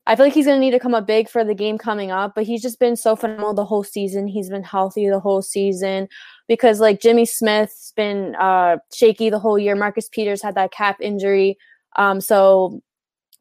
[0.08, 2.12] I feel like he's going to need to come up big for the game coming
[2.12, 4.28] up, but he's just been so phenomenal the whole season.
[4.28, 6.08] He's been healthy the whole season
[6.48, 9.76] because like Jimmy Smith's been uh, shaky the whole year.
[9.76, 11.58] Marcus Peters had that cap injury.
[11.96, 12.82] Um, so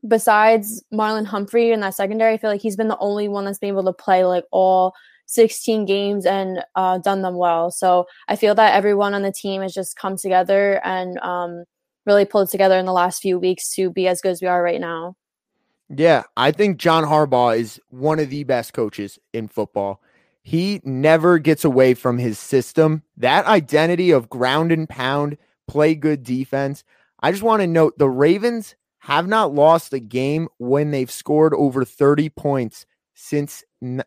[0.06, 3.58] besides Marlon Humphrey in that secondary, I feel like he's been the only one that's
[3.58, 4.94] been able to play like all
[5.26, 7.70] 16 games and uh, done them well.
[7.70, 11.64] So I feel that everyone on the team has just come together and um,
[12.06, 14.62] really pulled together in the last few weeks to be as good as we are
[14.62, 15.16] right now.
[15.88, 20.00] Yeah, I think John Harbaugh is one of the best coaches in football.
[20.42, 23.02] He never gets away from his system.
[23.16, 26.84] That identity of ground and pound, play good defense.
[27.20, 31.54] I just want to note the Ravens have not lost a game when they've scored
[31.54, 33.62] over 30 points since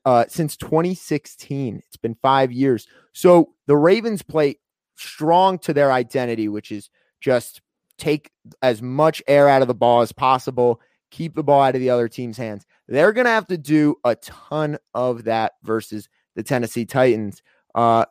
[0.05, 1.81] uh, since 2016.
[1.87, 2.87] It's been 5 years.
[3.13, 4.57] So the Ravens play
[4.95, 6.89] strong to their identity, which is
[7.21, 7.61] just
[7.97, 10.81] take as much air out of the ball as possible
[11.12, 12.65] keep the ball out of the other team's hands.
[12.88, 17.41] They're going to have to do a ton of that versus the Tennessee Titans.
[17.76, 18.06] Uh,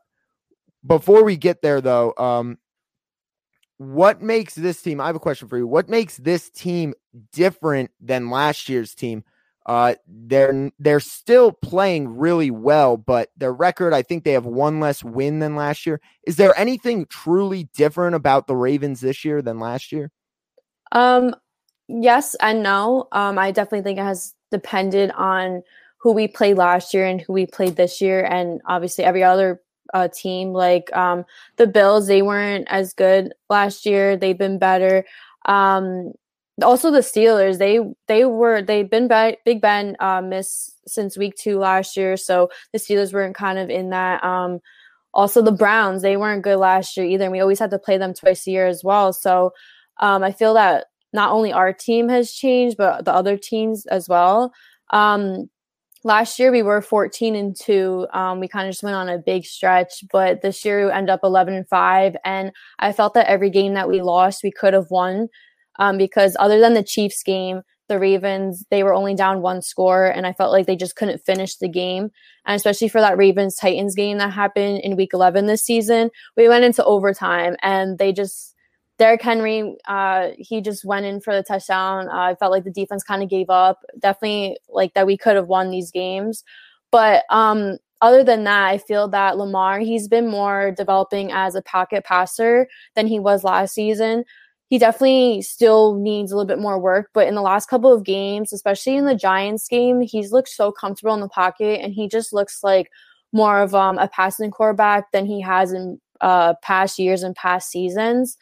[0.87, 2.59] before we get there, though, um,
[3.79, 5.01] what makes this team?
[5.01, 5.67] I have a question for you.
[5.67, 6.95] What makes this team
[7.33, 9.25] different than last year's team?
[9.67, 14.79] Uh, they're they're still playing really well, but their record, I think they have one
[14.79, 16.01] less win than last year.
[16.25, 20.13] Is there anything truly different about the Ravens this year than last year?
[20.93, 21.35] Um,
[21.89, 23.09] yes and no.
[23.13, 25.63] Um, I definitely think it has depended on
[25.99, 29.61] who we played last year and who we played this year, and obviously every other
[29.95, 30.53] uh, team.
[30.53, 31.25] Like um,
[31.57, 34.17] the Bills, they weren't as good last year.
[34.17, 35.05] They've been better.
[35.47, 36.13] Um,
[36.63, 39.09] also, the Steelers, they they were they've been
[39.45, 43.69] Big Ben uh, missed since week two last year, so the Steelers weren't kind of
[43.69, 44.25] in that.
[44.25, 44.61] Um,
[45.13, 47.99] also, the Browns, they weren't good last year either, and we always had to play
[47.99, 49.13] them twice a year as well.
[49.13, 49.53] So
[49.99, 50.87] um, I feel that
[51.17, 54.53] not only our team has changed, but the other teams as well.
[54.91, 55.49] Um,
[56.05, 59.19] last year we were 14 and 2 um, we kind of just went on a
[59.19, 63.27] big stretch but this year we end up 11 and 5 and i felt that
[63.27, 65.29] every game that we lost we could have won.
[65.79, 70.07] Um, because other than the chiefs game the ravens they were only down one score
[70.07, 72.11] and i felt like they just couldn't finish the game.
[72.47, 76.49] And especially for that ravens titans game that happened in week 11 this season we
[76.49, 78.56] went into overtime and they just
[78.99, 82.09] Derrick Henry, uh, he just went in for the touchdown.
[82.09, 83.81] Uh, I felt like the defense kind of gave up.
[83.99, 86.45] Definitely like that we could have won these games.
[86.91, 91.63] But um, other than that, I feel that Lamar, he's been more developing as a
[91.63, 94.25] pocket passer than he was last season.
[94.69, 98.03] He definitely still needs a little bit more work, but in the last couple of
[98.03, 102.09] games, especially in the Giants game, he's looked so comfortable in the pocket and he
[102.09, 102.91] just looks like
[103.33, 107.71] more of um, a passing quarterback than he has in uh, past years and past
[107.71, 108.37] seasons.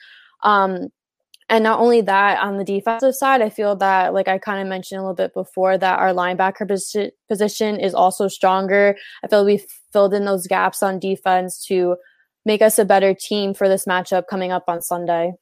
[0.44, 0.88] Um,
[1.48, 4.66] and not only that, on the defensive side, I feel that, like I kind of
[4.66, 8.96] mentioned a little bit before, that our linebacker position, position is also stronger.
[9.22, 11.96] I feel we filled in those gaps on defense to
[12.46, 15.32] make us a better team for this matchup coming up on Sunday.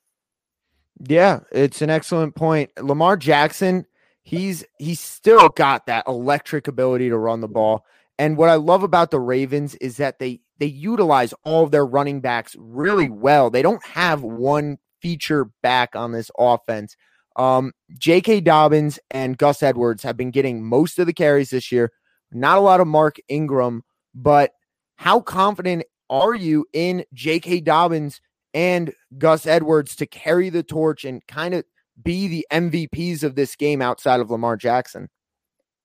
[1.09, 2.71] Yeah, it's an excellent point.
[2.81, 3.87] Lamar Jackson,
[4.23, 7.85] he's he's still got that electric ability to run the ball.
[8.19, 11.87] And what I love about the Ravens is that they they utilize all of their
[11.87, 13.51] running backs really well.
[13.51, 16.97] They don't have one feature back on this offense.
[17.37, 18.41] Um, J.K.
[18.41, 21.93] Dobbins and Gus Edwards have been getting most of the carries this year.
[22.31, 23.83] Not a lot of Mark Ingram,
[24.15, 24.53] but
[24.97, 27.61] how confident are you in J.K.
[27.61, 28.21] Dobbins
[28.55, 31.65] and Gus Edwards to carry the torch and kind of
[32.03, 35.09] be the MVPs of this game outside of Lamar Jackson?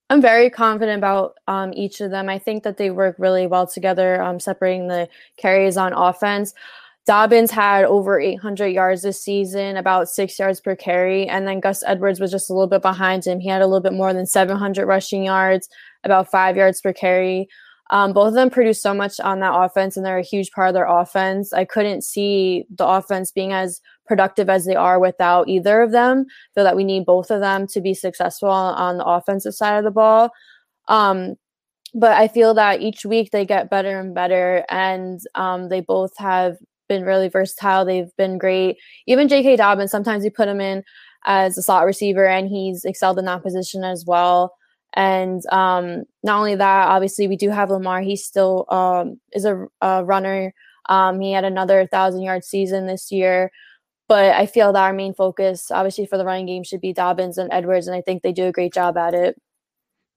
[0.10, 2.30] I'm very confident about um, each of them.
[2.30, 6.54] I think that they work really well together, um, separating the carries on offense.
[7.08, 11.26] Dobbins had over 800 yards this season, about six yards per carry.
[11.26, 13.40] And then Gus Edwards was just a little bit behind him.
[13.40, 15.70] He had a little bit more than 700 rushing yards,
[16.04, 17.48] about five yards per carry.
[17.92, 20.68] Um, both of them produce so much on that offense, and they're a huge part
[20.68, 21.54] of their offense.
[21.54, 26.26] I couldn't see the offense being as productive as they are without either of them.
[26.56, 29.86] Feel that we need both of them to be successful on the offensive side of
[29.86, 30.32] the ball.
[30.90, 31.36] Um,
[31.94, 36.12] but I feel that each week they get better and better, and um, they both
[36.18, 36.58] have
[36.88, 37.86] been really versatile.
[37.86, 38.78] They've been great.
[39.06, 39.56] Even J.K.
[39.56, 40.84] Dobbins, sometimes you put him in
[41.26, 44.54] as a slot receiver, and he's excelled in that position as well.
[44.94, 48.02] And um, not only that, obviously we do have Lamar.
[48.02, 50.54] He still um, is a, a runner.
[50.90, 53.52] Um, he had another thousand yard season this year.
[54.08, 57.38] But I feel that our main focus, obviously, for the running game should be Dobbins
[57.38, 59.36] and Edwards, and I think they do a great job at it.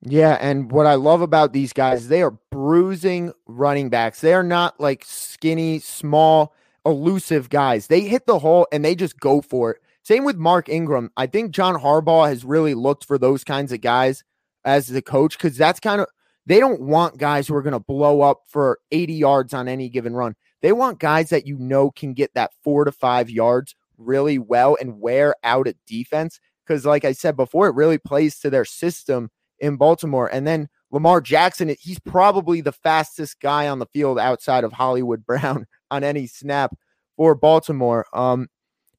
[0.02, 4.20] Yeah, and what I love about these guys, they are bruising running backs.
[4.20, 6.54] They are not like skinny, small
[6.84, 7.86] elusive guys.
[7.86, 9.78] They hit the hole and they just go for it.
[10.02, 11.10] Same with Mark Ingram.
[11.16, 14.24] I think John Harbaugh has really looked for those kinds of guys
[14.64, 16.06] as the coach because that's kind of
[16.46, 19.88] they don't want guys who are going to blow up for 80 yards on any
[19.88, 20.34] given run.
[20.62, 24.76] They want guys that you know can get that four to five yards really well
[24.80, 26.40] and wear out a defense.
[26.66, 30.28] Because, like I said before, it really plays to their system in Baltimore.
[30.32, 35.24] And then Lamar Jackson, he's probably the fastest guy on the field outside of Hollywood
[35.26, 36.74] Brown on any snap
[37.16, 38.06] for Baltimore.
[38.12, 38.48] Um,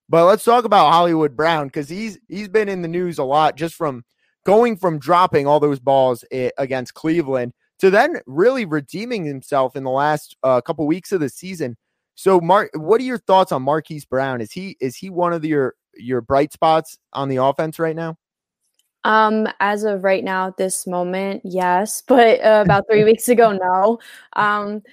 [0.09, 3.55] but let's talk about Hollywood Brown because he's he's been in the news a lot
[3.55, 4.03] just from
[4.45, 6.25] going from dropping all those balls
[6.57, 11.29] against Cleveland to then really redeeming himself in the last uh, couple weeks of the
[11.29, 11.77] season.
[12.15, 14.41] So, Mark, what are your thoughts on Marquise Brown?
[14.41, 17.95] Is he is he one of the, your your bright spots on the offense right
[17.95, 18.17] now?
[19.03, 23.53] Um, as of right now, at this moment, yes, but uh, about three weeks ago,
[23.53, 23.99] no.
[24.33, 24.83] Um,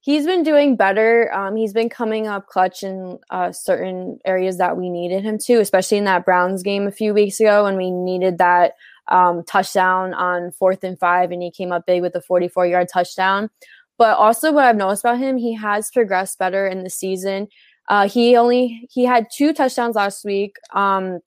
[0.00, 1.32] he's been doing better.
[1.34, 5.60] Um, he's been coming up clutch in uh, certain areas that we needed him to,
[5.60, 8.74] especially in that Browns game a few weeks ago when we needed that
[9.08, 12.88] um, touchdown on fourth and five, and he came up big with a 44 yard
[12.92, 13.50] touchdown.
[13.96, 17.48] But also, what I've noticed about him, he has progressed better in the season.
[17.88, 20.56] Uh, he only he had two touchdowns last week.
[20.72, 21.20] Um,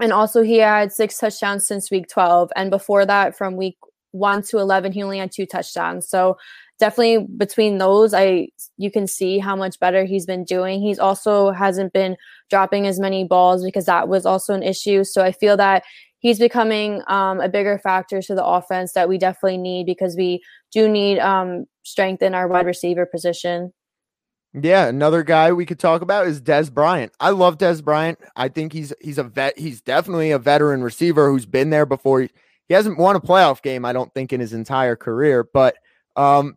[0.00, 3.76] and also he had six touchdowns since week 12 and before that from week
[4.12, 6.36] 1 to 11 he only had two touchdowns so
[6.80, 11.52] definitely between those i you can see how much better he's been doing he's also
[11.52, 12.16] hasn't been
[12.48, 15.84] dropping as many balls because that was also an issue so i feel that
[16.18, 20.42] he's becoming um, a bigger factor to the offense that we definitely need because we
[20.72, 23.72] do need um, strength in our wide receiver position
[24.52, 27.12] yeah, another guy we could talk about is Dez Bryant.
[27.20, 28.18] I love Dez Bryant.
[28.34, 29.56] I think he's he's a vet.
[29.56, 32.22] He's definitely a veteran receiver who's been there before.
[32.22, 32.30] He,
[32.66, 35.48] he hasn't won a playoff game, I don't think, in his entire career.
[35.52, 35.76] But
[36.16, 36.56] um,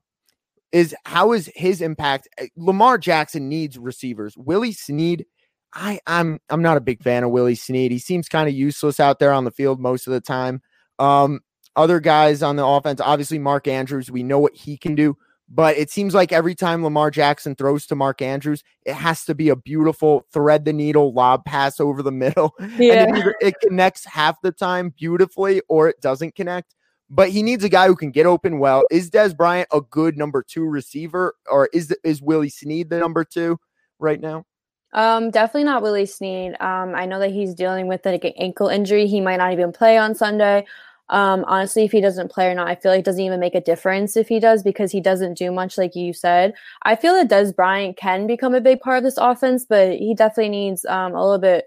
[0.73, 2.27] is how is his impact?
[2.37, 4.35] Eh, Lamar Jackson needs receivers.
[4.35, 5.25] Willie Snead,
[5.73, 7.91] I I'm I'm not a big fan of Willie Snead.
[7.91, 10.61] He seems kind of useless out there on the field most of the time.
[10.99, 11.39] Um,
[11.75, 15.15] other guys on the offense, obviously Mark Andrews, we know what he can do.
[15.49, 19.35] But it seems like every time Lamar Jackson throws to Mark Andrews, it has to
[19.35, 22.55] be a beautiful thread the needle lob pass over the middle.
[22.77, 23.03] Yeah.
[23.03, 26.73] And it, it connects half the time beautifully or it doesn't connect.
[27.13, 28.85] But he needs a guy who can get open well.
[28.89, 33.23] Is Dez Bryant a good number two receiver, or is is Willie Snead the number
[33.23, 33.59] two
[33.99, 34.45] right now?
[34.93, 36.59] Um, definitely not Willie Snead.
[36.59, 39.05] Um, I know that he's dealing with an ankle injury.
[39.05, 40.65] He might not even play on Sunday.
[41.09, 43.53] Um, honestly, if he doesn't play or not, I feel like it doesn't even make
[43.53, 46.53] a difference if he does because he doesn't do much, like you said.
[46.81, 50.15] I feel that Dez Bryant can become a big part of this offense, but he
[50.15, 51.65] definitely needs um, a little bit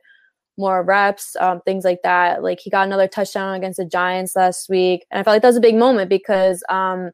[0.56, 2.42] more reps, um, things like that.
[2.42, 5.48] Like he got another touchdown against the Giants last week, and I felt like that
[5.48, 7.10] was a big moment because um,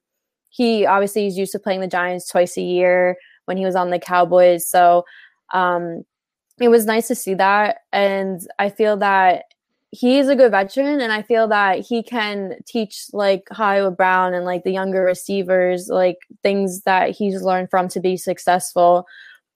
[0.50, 3.16] he obviously is used to playing the Giants twice a year
[3.46, 4.66] when he was on the Cowboys.
[4.66, 5.04] So
[5.52, 6.04] um,
[6.60, 9.44] it was nice to see that, and I feel that
[9.92, 14.46] he's a good veteran and I feel that he can teach like Hollywood Brown and
[14.46, 19.06] like the younger receivers like things that he's learned from to be successful.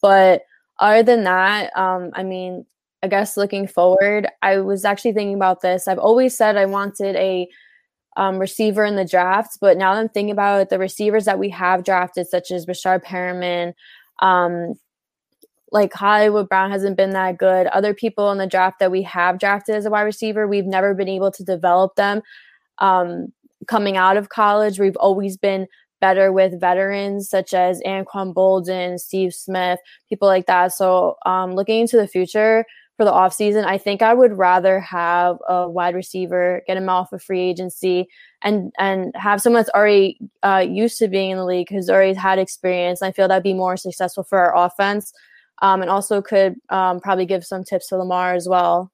[0.02, 0.42] But
[0.78, 2.66] other than that, um, I mean,
[3.06, 5.86] I guess looking forward, I was actually thinking about this.
[5.86, 7.48] I've always said I wanted a
[8.16, 11.48] um, receiver in the draft, but now I'm thinking about it, the receivers that we
[11.50, 13.74] have drafted, such as Breshad Perriman,
[14.18, 14.74] um,
[15.70, 17.68] like Hollywood Brown hasn't been that good.
[17.68, 20.92] Other people in the draft that we have drafted as a wide receiver, we've never
[20.92, 22.22] been able to develop them.
[22.78, 23.32] Um,
[23.68, 25.68] coming out of college, we've always been
[26.00, 29.78] better with veterans such as Anquan Boldin, Steve Smith,
[30.08, 30.72] people like that.
[30.72, 32.64] So um, looking into the future
[32.96, 37.12] for the offseason, I think I would rather have a wide receiver, get him off
[37.12, 38.08] of free agency
[38.42, 42.14] and and have someone that's already uh, used to being in the league who's already
[42.14, 43.02] had experience.
[43.02, 45.12] I feel that'd be more successful for our offense.
[45.62, 48.92] Um, and also could um, probably give some tips to Lamar as well.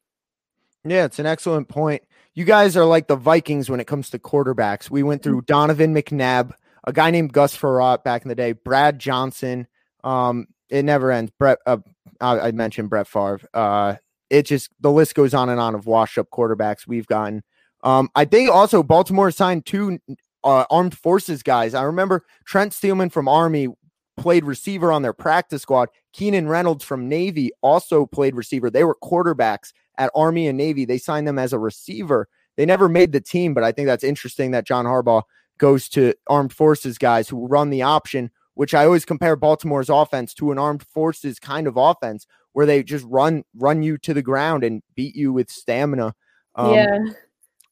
[0.85, 2.03] Yeah, it's an excellent point.
[2.35, 4.89] You guys are like the Vikings when it comes to quarterbacks.
[4.91, 6.53] We went through Donovan McNabb,
[6.85, 9.67] a guy named Gus Frerotte back in the day, Brad Johnson.
[10.03, 11.31] Um, it never ends.
[11.39, 11.79] Brett, uh,
[12.23, 13.41] I, I, mentioned Brett Favre.
[13.53, 13.97] Uh,
[14.31, 17.43] it just the list goes on and on of washed up quarterbacks we've gotten.
[17.85, 19.99] Um, I think also Baltimore signed two
[20.45, 21.75] uh, armed forces guys.
[21.75, 23.69] I remember Trent Steelman from Army
[24.17, 25.89] played receiver on their practice squad.
[26.13, 28.71] Keenan Reynolds from Navy also played receiver.
[28.71, 30.85] They were quarterbacks at Army and Navy.
[30.85, 32.29] They signed them as a receiver.
[32.57, 35.23] They never made the team, but I think that's interesting that John Harbaugh
[35.59, 40.35] goes to armed forces guys who run the option, which I always compare Baltimore's offense
[40.35, 44.23] to an armed forces kind of offense where they just run run you to the
[44.23, 46.15] ground and beat you with stamina.
[46.55, 46.99] Um, yeah.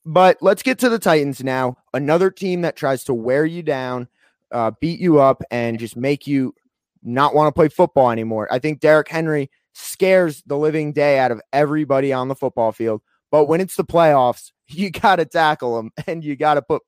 [0.07, 1.77] But let's get to the Titans now.
[1.93, 4.09] Another team that tries to wear you down,
[4.51, 6.55] uh, beat you up, and just make you
[7.03, 8.49] not want to play football anymore.
[8.51, 13.03] I think Derrick Henry scares the living day out of everybody on the football field.
[13.31, 16.83] But when it's the playoffs, you got to tackle them and you got to put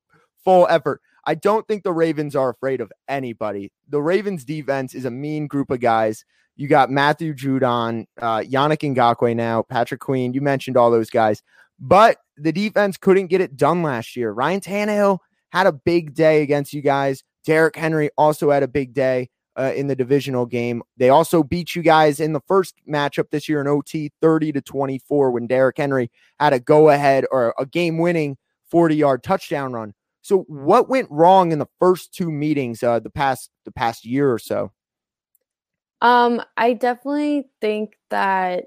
[0.44, 1.00] full effort.
[1.24, 3.72] I don't think the Ravens are afraid of anybody.
[3.88, 6.24] The Ravens defense is a mean group of guys.
[6.56, 10.34] You got Matthew Judon, uh, Yannick Ngakoue now, Patrick Queen.
[10.34, 11.42] You mentioned all those guys,
[11.78, 14.32] but the defense couldn't get it done last year.
[14.32, 15.18] Ryan Tannehill
[15.50, 17.22] had a big day against you guys.
[17.44, 20.82] Derrick Henry also had a big day uh, in the divisional game.
[20.96, 24.60] They also beat you guys in the first matchup this year in OT 30 to
[24.60, 28.36] 24 when Derrick Henry had a go ahead or a game winning
[28.70, 29.94] 40 yard touchdown run.
[30.22, 34.32] So what went wrong in the first two meetings uh, the past the past year
[34.32, 34.72] or so?
[36.00, 38.64] Um, I definitely think that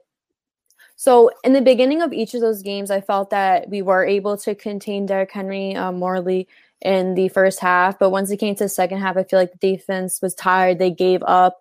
[0.97, 4.37] so in the beginning of each of those games, I felt that we were able
[4.37, 6.47] to contain Derrick Henry um, morally
[6.81, 7.99] in the first half.
[7.99, 10.79] But once it came to the second half, I feel like the defense was tired.
[10.79, 11.59] They gave up.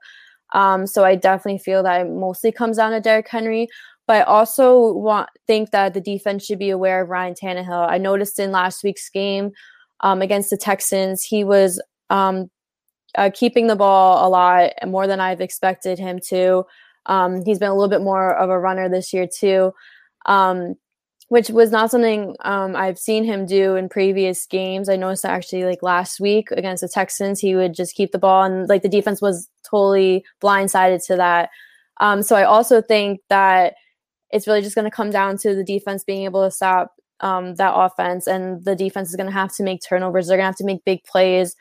[0.52, 3.68] Um, so I definitely feel that it mostly comes down to Derrick Henry.
[4.06, 7.88] But I also want think that the defense should be aware of Ryan Tannehill.
[7.90, 9.52] I noticed in last week's game
[10.00, 11.80] um, against the Texans, he was
[12.10, 12.50] um,
[13.16, 16.64] uh, keeping the ball a lot more than I've expected him to.
[17.06, 19.72] Um, he's been a little bit more of a runner this year too.
[20.26, 20.76] Um,
[21.28, 24.88] which was not something um, I've seen him do in previous games.
[24.88, 28.18] I noticed that actually, like last week against the Texans, he would just keep the
[28.18, 31.50] ball, and like the defense was totally blindsided to that.
[32.00, 33.74] Um, so I also think that
[34.30, 37.54] it's really just going to come down to the defense being able to stop um,
[37.56, 40.26] that offense, and the defense is going to have to make turnovers.
[40.26, 41.56] They're going to have to make big plays.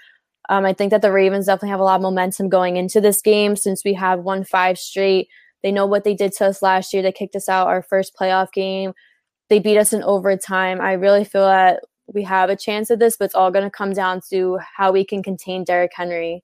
[0.50, 3.22] Um, I think that the Ravens definitely have a lot of momentum going into this
[3.22, 5.30] game since we have won five straight.
[5.62, 7.02] They know what they did to us last year.
[7.02, 8.94] They kicked us out our first playoff game
[9.50, 10.82] they beat us in overtime.
[10.82, 13.70] I really feel that we have a chance at this, but it's all going to
[13.70, 16.44] come down to how we can contain Derrick Henry.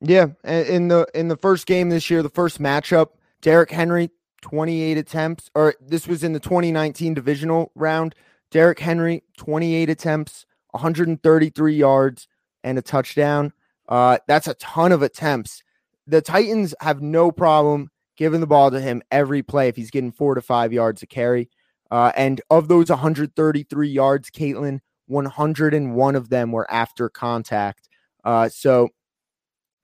[0.00, 3.10] Yeah, in the in the first game this year, the first matchup,
[3.42, 4.10] Derrick Henry
[4.42, 8.14] 28 attempts, or this was in the 2019 divisional round.
[8.50, 12.28] Derrick Henry 28 attempts, 133 yards,
[12.64, 13.52] and a touchdown.
[13.88, 15.62] Uh, that's a ton of attempts.
[16.06, 20.12] The Titans have no problem giving the ball to him every play if he's getting
[20.12, 21.48] four to five yards a carry.
[21.90, 27.88] Uh, and of those 133 yards, Caitlin, 101 of them were after contact.
[28.24, 28.90] Uh, so,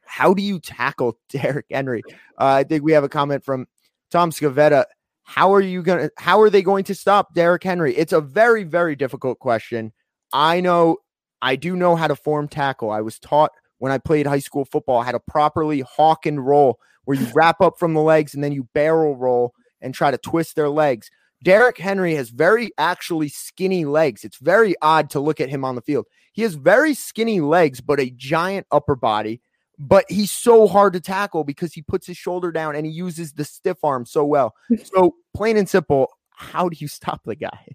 [0.04, 2.02] how do you tackle Derrick Henry?
[2.38, 3.66] Uh, I think we have a comment from
[4.14, 4.84] Tom Scavetta.
[5.24, 6.08] How are you gonna?
[6.18, 7.96] How are they going to stop Derrick Henry?
[7.96, 9.92] It's a very, very difficult question.
[10.32, 10.98] I know,
[11.42, 12.92] I do know how to form tackle.
[12.92, 16.78] I was taught when I played high school football how to properly hawk and roll,
[17.06, 20.18] where you wrap up from the legs and then you barrel roll and try to
[20.18, 21.10] twist their legs.
[21.42, 24.24] Derrick Henry has very actually skinny legs.
[24.24, 26.06] It's very odd to look at him on the field.
[26.32, 29.40] He has very skinny legs, but a giant upper body.
[29.78, 33.32] But he's so hard to tackle because he puts his shoulder down and he uses
[33.32, 34.54] the stiff arm so well.
[34.84, 37.74] So, plain and simple, how do you stop the guy?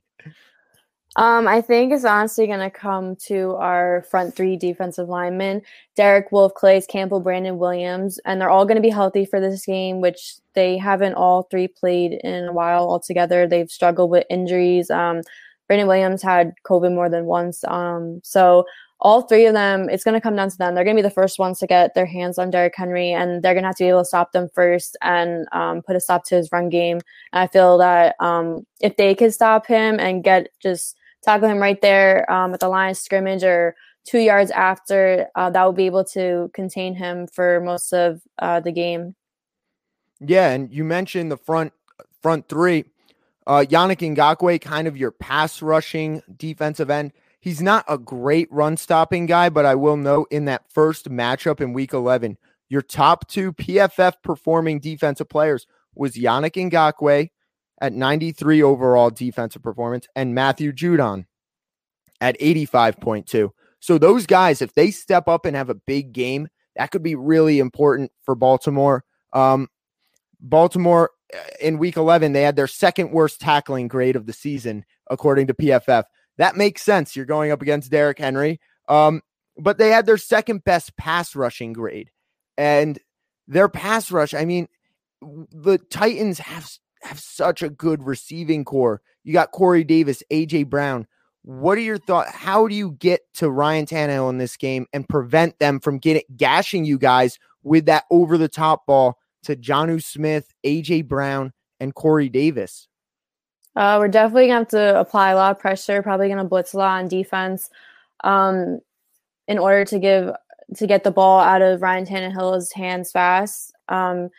[1.16, 5.64] Um, I think it's honestly going to come to our front three defensive linemen
[5.96, 9.66] Derek Wolfe, Calais Campbell, Brandon Williams, and they're all going to be healthy for this
[9.66, 13.48] game, which they haven't all three played in a while altogether.
[13.48, 14.92] They've struggled with injuries.
[14.92, 15.22] Um,
[15.68, 17.64] Brandon Williams had COVID more than once.
[17.66, 18.66] Um, so
[19.02, 20.76] all three of them, it's going to come down to them.
[20.76, 23.42] They're going to be the first ones to get their hands on Derrick Henry, and
[23.42, 26.02] they're going to have to be able to stop them first and um, put a
[26.02, 27.00] stop to his run game.
[27.32, 31.60] And I feel that um, if they could stop him and get just tackle him
[31.60, 33.76] right there um, at the line of scrimmage or
[34.06, 38.60] two yards after, uh, that will be able to contain him for most of uh,
[38.60, 39.16] the game.
[40.20, 41.72] Yeah, and you mentioned the front
[42.22, 42.84] front three.
[43.48, 47.14] Uh, Yannick Ngakoue, kind of your pass rushing defensive end.
[47.40, 51.62] He's not a great run stopping guy, but I will note in that first matchup
[51.62, 52.38] in week 11,
[52.68, 55.66] your top two PFF performing defensive players
[55.96, 57.30] was Yannick Ngakoue
[57.82, 61.26] at 93 overall defensive performance and Matthew Judon
[62.22, 63.52] at 85.2.
[63.80, 67.16] So those guys, if they step up and have a big game, that could be
[67.16, 69.04] really important for Baltimore.
[69.34, 69.70] Um,
[70.40, 74.86] Baltimore uh, in week 11, they had their second worst tackling grade of the season,
[75.10, 76.04] according to PFF.
[76.40, 77.16] That makes sense.
[77.16, 78.60] You're going up against Derrick Henry.
[78.88, 79.22] Um,
[79.58, 82.12] but they had their second best pass rushing grade.
[82.58, 82.98] And
[83.48, 84.68] their pass rush, I mean,
[85.22, 86.68] the Titans have
[87.02, 89.02] have such a good receiving corps.
[89.24, 91.08] You got Corey Davis, AJ Brown.
[91.44, 92.32] What are your thoughts?
[92.32, 96.24] How do you get to Ryan Tannehill in this game and prevent them from getting
[96.36, 101.96] gashing you guys with that over the top ball to Jonnu Smith, AJ Brown, and
[101.96, 102.89] Corey Davis?
[103.76, 106.02] Uh, we're definitely gonna have to apply a lot of pressure.
[106.02, 107.70] Probably gonna blitz a lot on defense,
[108.24, 108.80] um,
[109.48, 110.32] in order to give
[110.76, 113.74] to get the ball out of Ryan Tannehill's hands fast.
[113.88, 114.30] Um,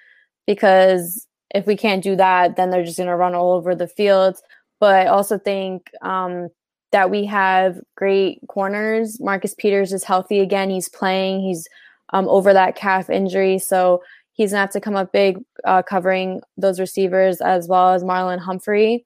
[0.46, 4.36] because if we can't do that, then they're just gonna run all over the field.
[4.78, 6.48] But I also think um,
[6.92, 9.20] that we have great corners.
[9.20, 10.70] Marcus Peters is healthy again.
[10.70, 11.40] He's playing.
[11.40, 11.68] He's
[12.12, 14.02] um, over that calf injury, so
[14.32, 18.38] he's gonna have to come up big, uh, covering those receivers as well as Marlon
[18.38, 19.04] Humphrey.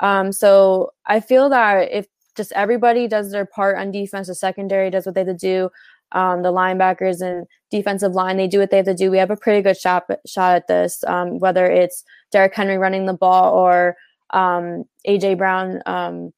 [0.00, 4.90] Um, so I feel that if just everybody does their part on defense, the secondary
[4.90, 5.70] does what they have to do,
[6.12, 9.10] um, the linebackers and defensive line, they do what they have to do.
[9.10, 13.06] We have a pretty good shot shot at this, um, whether it's Derrick Henry running
[13.06, 13.96] the ball or
[14.30, 16.32] um, AJ Brown um,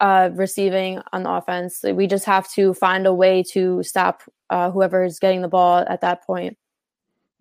[0.00, 1.82] uh, receiving on the offense.
[1.82, 5.84] We just have to find a way to stop uh, whoever is getting the ball
[5.88, 6.56] at that point.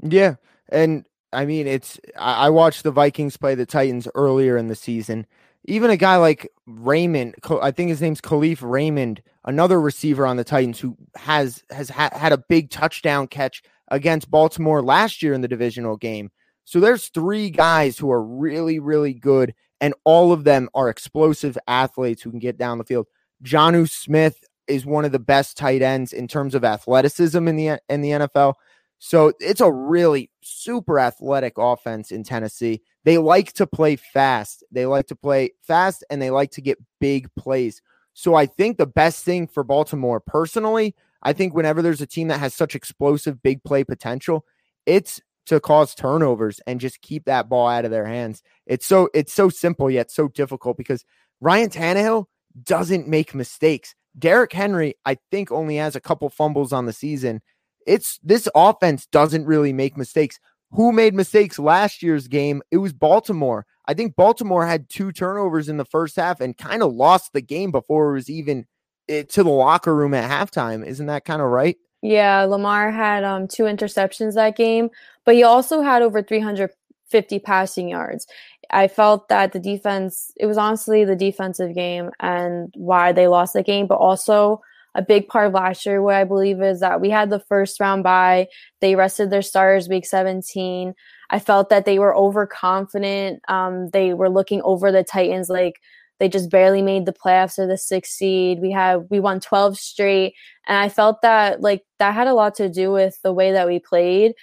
[0.02, 0.36] Yeah,
[0.70, 5.26] and I mean, it's I, watched the Vikings play the Titans earlier in the season.
[5.66, 10.44] Even a guy like Raymond, I think his name's Kalif Raymond, another receiver on the
[10.44, 15.42] Titans who has has ha- had a big touchdown catch against Baltimore last year in
[15.42, 16.32] the divisional game.
[16.64, 21.58] So there's three guys who are really really good, and all of them are explosive
[21.68, 23.08] athletes who can get down the field.
[23.44, 27.80] Jonnu Smith is one of the best tight ends in terms of athleticism in the
[27.90, 28.56] in the NFL.
[29.00, 32.82] So it's a really super athletic offense in Tennessee.
[33.04, 34.64] They like to play fast.
[34.72, 37.82] They like to play fast and they like to get big plays.
[38.14, 42.30] So I think the best thing for Baltimore personally, I think whenever there's a team
[42.30, 44.46] that has such explosive big play potential,
[44.86, 48.42] it's to cause turnovers and just keep that ball out of their hands.
[48.66, 51.06] It's so it's so simple yet so difficult because
[51.42, 52.26] Ryan Tannehill
[52.64, 53.94] doesn't make mistakes.
[54.18, 57.42] Derrick Henry, I think, only has a couple fumbles on the season
[57.86, 60.40] it's this offense doesn't really make mistakes.
[60.72, 62.62] Who made mistakes last year's game?
[62.72, 63.66] It was Baltimore.
[63.88, 67.42] I think Baltimore had two turnovers in the first half and kind of lost the
[67.42, 68.66] game before it was even
[69.08, 70.86] it, eh, to the locker room at halftime.
[70.86, 71.78] Isn't that kind of right?
[72.02, 74.90] Yeah, Lamar had um, two interceptions that game,
[75.26, 78.28] but he also had over 350 passing yards.
[78.72, 83.54] I felt that the defense, it was honestly the defensive game and why they lost
[83.54, 84.62] the game, but also
[84.96, 87.80] a big part of last year, what I believe is that we had the first
[87.80, 88.48] round bye.
[88.80, 90.94] They rested their stars week 17.
[91.30, 93.42] I felt that they were overconfident.
[93.48, 95.80] Um, they were looking over the Titans like
[96.20, 98.60] they just barely made the playoffs or the sixth seed.
[98.62, 100.34] We had we won 12 straight.
[100.66, 103.68] And I felt that like that had a lot to do with the way that
[103.68, 104.34] we played.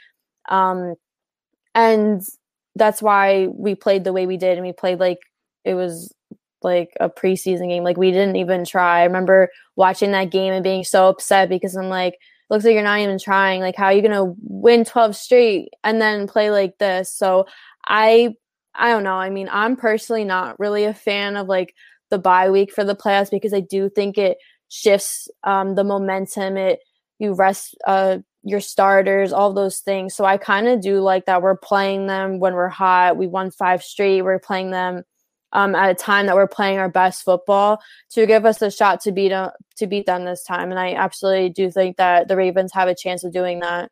[0.50, 0.96] Um,
[1.74, 2.22] and
[2.74, 5.18] that's why we played the way we did and we played like
[5.64, 6.12] it was
[6.64, 7.84] like a preseason game.
[7.84, 9.00] Like we didn't even try.
[9.00, 12.18] I remember watching that game and being so upset because I'm like,
[12.50, 13.60] looks like you're not even trying.
[13.60, 17.12] Like how are you gonna win 12 straight and then play like this?
[17.12, 17.46] So
[17.86, 18.34] I
[18.74, 19.14] I don't know.
[19.14, 21.74] I mean, I'm personally not really a fan of like
[22.10, 24.38] the bye week for the playoffs because I do think it
[24.68, 26.56] shifts um, the momentum.
[26.56, 26.80] It
[27.18, 30.14] you rest uh, your starters, all those things.
[30.14, 31.42] So I kind of do like that.
[31.42, 33.16] We're playing them when we're hot.
[33.16, 34.22] We won five straight.
[34.22, 35.04] We're playing them
[35.52, 39.00] um, at a time that we're playing our best football to give us a shot
[39.02, 40.70] to beat them, to beat them this time.
[40.70, 43.90] And I absolutely do think that the Ravens have a chance of doing that.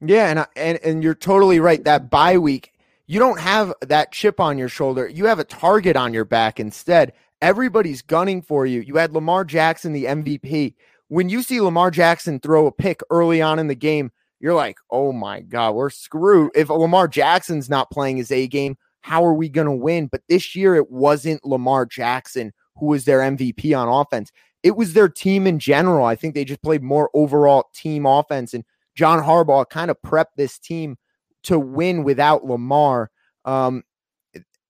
[0.00, 1.82] Yeah, and and and you're totally right.
[1.84, 2.72] That bye week,
[3.06, 5.06] you don't have that chip on your shoulder.
[5.06, 7.12] You have a target on your back instead.
[7.40, 8.80] everybody's gunning for you.
[8.80, 10.74] You had Lamar Jackson, the MVP.
[11.08, 14.78] When you see Lamar Jackson throw a pick early on in the game, you're like,
[14.90, 16.52] oh my God, we're screwed.
[16.54, 20.06] If Lamar Jackson's not playing his A game, how are we going to win?
[20.06, 24.32] But this year, it wasn't Lamar Jackson who was their MVP on offense.
[24.62, 26.06] It was their team in general.
[26.06, 28.54] I think they just played more overall team offense.
[28.54, 30.96] And John Harbaugh kind of prepped this team
[31.44, 33.10] to win without Lamar.
[33.44, 33.82] Um,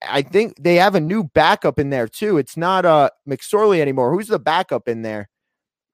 [0.09, 2.39] I think they have a new backup in there too.
[2.39, 4.12] It's not uh McSorley anymore.
[4.12, 5.28] Who's the backup in there?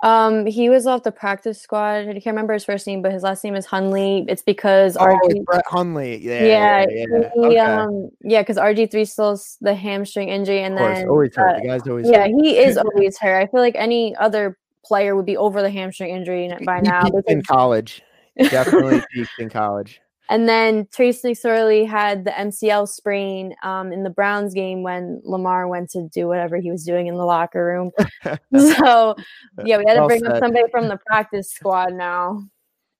[0.00, 2.08] Um, he was off the practice squad.
[2.08, 4.24] I can't remember his first name, but his last name is Hunley.
[4.28, 6.18] It's because oh, RG- it's Brett Hundley.
[6.18, 7.30] Yeah, yeah, yeah, yeah.
[7.34, 7.58] He, okay.
[7.58, 11.56] um, yeah, because RG three still the hamstring injury, and then always hurt.
[11.56, 12.30] Uh, the guy's always yeah, hurt.
[12.40, 13.42] he is always hurt.
[13.42, 17.08] I feel like any other player would be over the hamstring injury by he now.
[17.26, 18.02] in college,
[18.36, 20.00] definitely peaked in college.
[20.28, 25.66] And then Trace McSorley had the MCL sprain um, in the Browns game when Lamar
[25.68, 27.90] went to do whatever he was doing in the locker room.
[28.56, 29.16] so,
[29.64, 30.32] yeah, we had to well bring said.
[30.32, 32.42] up somebody from the practice squad now.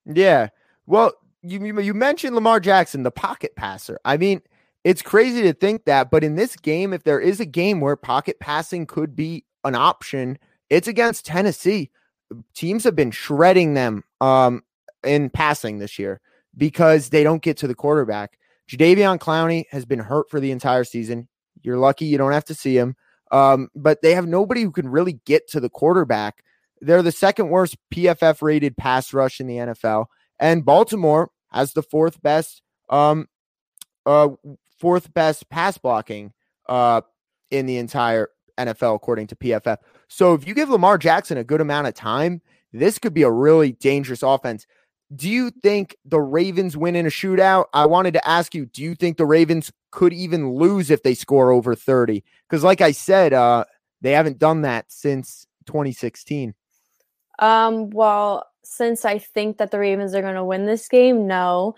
[0.06, 0.48] Yeah.
[0.86, 1.12] Well,
[1.42, 3.98] you, you mentioned Lamar Jackson, the pocket passer.
[4.06, 4.40] I mean,
[4.82, 7.94] it's crazy to think that, but in this game, if there is a game where
[7.94, 10.38] pocket passing could be an option,
[10.70, 11.90] it's against Tennessee.
[12.54, 14.62] Teams have been shredding them um,
[15.04, 16.22] in passing this year
[16.59, 18.38] because they don't get to the quarterback.
[18.68, 21.28] Jadeveon Clowney has been hurt for the entire season.
[21.62, 22.96] You're lucky you don't have to see him.
[23.30, 26.44] Um, but they have nobody who can really get to the quarterback.
[26.80, 30.06] They're the second worst PFF rated pass rush in the NFL.
[30.38, 33.26] And Baltimore has the fourth best um
[34.06, 34.28] uh
[34.78, 36.32] fourth best pass blocking
[36.68, 37.02] uh
[37.50, 38.28] in the entire
[38.59, 39.78] NFL according to PFF.
[40.09, 42.42] So if you give Lamar Jackson a good amount of time,
[42.72, 44.66] this could be a really dangerous offense
[45.14, 47.66] do you think the Ravens win in a shootout?
[47.72, 51.14] I wanted to ask you, do you think the Ravens could even lose if they
[51.14, 52.22] score over 30?
[52.48, 53.64] Because, like I said, uh,
[54.02, 56.54] they haven't done that since 2016.
[57.38, 61.74] Um, well, since I think that the Ravens are going to win this game, no.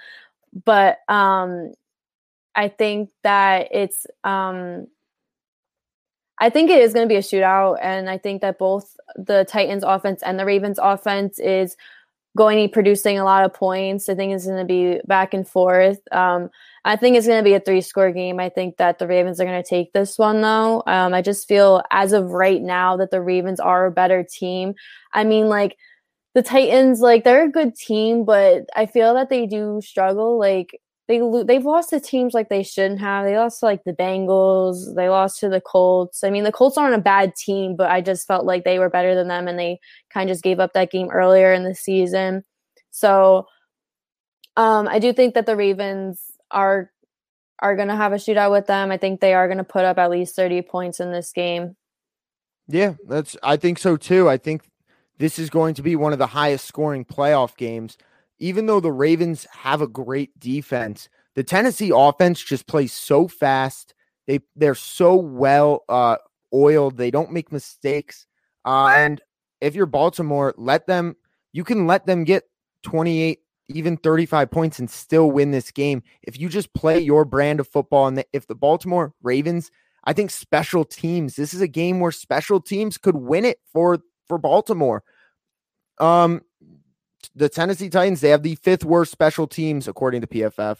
[0.64, 1.72] But um,
[2.57, 4.89] I think that it's um,
[6.41, 9.45] I think it is going to be a shootout, and I think that both the
[9.49, 11.76] Titans' offense and the Ravens' offense is
[12.37, 14.09] going to be producing a lot of points.
[14.09, 15.99] I think it's going to be back and forth.
[16.12, 16.51] Um,
[16.85, 18.41] I think it's going to be a three score game.
[18.41, 20.83] I think that the Ravens are going to take this one, though.
[20.87, 24.74] Um, I just feel as of right now that the Ravens are a better team.
[25.12, 25.76] I mean, like,
[26.35, 30.39] the Titans, like, they're a good team, but I feel that they do struggle.
[30.39, 30.81] Like,
[31.11, 33.25] they they've lost to teams like they shouldn't have.
[33.25, 34.95] They lost to like the Bengals.
[34.95, 36.23] They lost to the Colts.
[36.23, 38.89] I mean, the Colts aren't a bad team, but I just felt like they were
[38.89, 39.81] better than them, and they
[40.11, 42.45] kind of just gave up that game earlier in the season.
[42.93, 43.49] So,
[44.57, 46.93] um, I do think that the Ravens are
[47.59, 48.93] are going to have a shootout with them.
[48.93, 51.75] I think they are going to put up at least thirty points in this game.
[52.69, 53.37] Yeah, that's.
[53.43, 54.29] I think so too.
[54.29, 54.63] I think
[55.19, 57.99] this is going to be one of the highest scoring playoff games
[58.41, 63.95] even though the Ravens have a great defense, the Tennessee offense just plays so fast.
[64.26, 66.16] They they're so well uh,
[66.53, 66.97] oiled.
[66.97, 68.26] They don't make mistakes.
[68.64, 69.20] Uh, and
[69.61, 71.16] if you're Baltimore, let them.
[71.53, 72.45] You can let them get
[72.84, 77.61] 28, even 35 points, and still win this game if you just play your brand
[77.61, 78.07] of football.
[78.07, 79.70] And if the Baltimore Ravens,
[80.05, 81.36] I think special teams.
[81.36, 85.03] This is a game where special teams could win it for for Baltimore.
[85.99, 86.43] Um,
[87.35, 90.79] the Tennessee Titans, they have the fifth worst special teams according to PFF.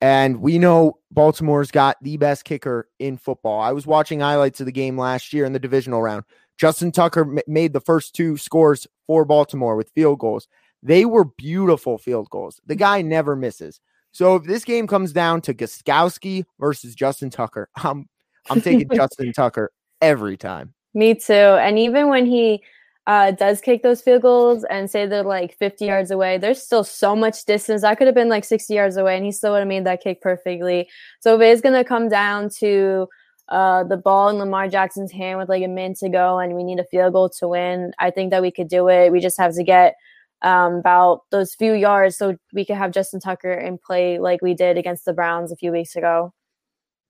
[0.00, 3.60] And we know Baltimore's got the best kicker in football.
[3.60, 6.24] I was watching highlights of the game last year in the divisional round.
[6.56, 10.48] Justin Tucker m- made the first two scores for Baltimore with field goals.
[10.82, 12.60] They were beautiful field goals.
[12.64, 13.80] The guy never misses.
[14.12, 18.08] So if this game comes down to Gostkowski versus Justin Tucker, I'm
[18.48, 19.70] I'm taking Justin Tucker
[20.00, 20.74] every time.
[20.94, 21.32] Me too.
[21.32, 22.62] And even when he
[23.10, 26.84] uh, does kick those field goals and say they're like 50 yards away, there's still
[26.84, 27.82] so much distance.
[27.82, 30.00] I could have been like 60 yards away, and he still would have made that
[30.00, 30.88] kick perfectly.
[31.18, 33.08] So if it is going to come down to
[33.48, 36.62] uh, the ball in Lamar Jackson's hand with like a minute to go, and we
[36.62, 39.10] need a field goal to win, I think that we could do it.
[39.10, 39.96] We just have to get
[40.42, 44.54] um, about those few yards so we could have Justin Tucker and play like we
[44.54, 46.32] did against the Browns a few weeks ago.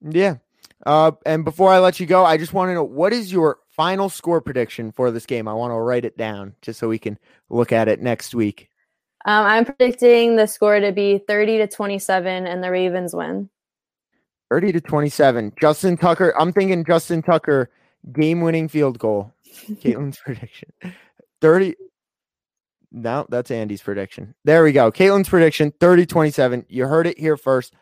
[0.01, 0.37] Yeah.
[0.85, 3.59] Uh, and before I let you go, I just want to know what is your
[3.69, 5.47] final score prediction for this game.
[5.47, 7.17] I want to write it down just so we can
[7.49, 8.69] look at it next week.
[9.25, 13.49] Um, I'm predicting the score to be 30 to 27 and the Ravens win.
[14.49, 15.53] 30 to 27.
[15.59, 17.69] Justin Tucker, I'm thinking Justin Tucker
[18.11, 19.33] game winning field goal.
[19.69, 20.69] Caitlin's prediction.
[21.41, 21.75] 30.
[22.91, 24.35] No, that's Andy's prediction.
[24.43, 24.91] There we go.
[24.91, 26.65] Caitlin's prediction 30 27.
[26.67, 27.73] You heard it here first.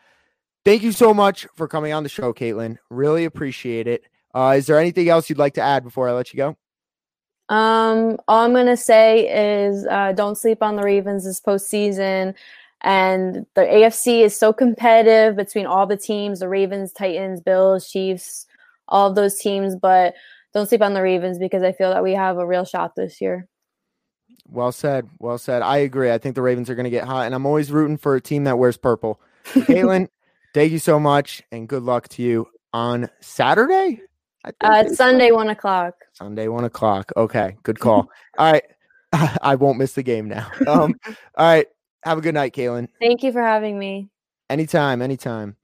[0.64, 2.76] Thank you so much for coming on the show, Caitlin.
[2.90, 4.04] Really appreciate it.
[4.34, 6.56] Uh, is there anything else you'd like to add before I let you go?
[7.48, 12.34] Um, all I'm gonna say is uh, don't sleep on the Ravens this postseason.
[12.82, 18.46] And the AFC is so competitive between all the teams the Ravens, Titans, Bills, Chiefs,
[18.88, 19.76] all of those teams.
[19.76, 20.14] But
[20.54, 23.20] don't sleep on the Ravens because I feel that we have a real shot this
[23.20, 23.46] year.
[24.48, 25.08] Well said.
[25.18, 25.62] Well said.
[25.62, 26.10] I agree.
[26.10, 28.20] I think the Ravens are going to get hot, and I'm always rooting for a
[28.20, 29.20] team that wears purple.
[29.44, 30.08] Caitlin,
[30.54, 34.00] thank you so much, and good luck to you on Saturday.
[34.44, 35.94] Uh, it's Sunday, one o'clock.
[36.12, 37.12] Sunday, one o'clock.
[37.16, 38.08] Okay, good call.
[38.38, 38.64] all right,
[39.42, 40.50] I won't miss the game now.
[40.66, 40.94] Um,
[41.36, 41.66] all right,
[42.02, 42.88] have a good night, Caitlin.
[43.00, 44.08] Thank you for having me.
[44.48, 45.56] Anytime, anytime.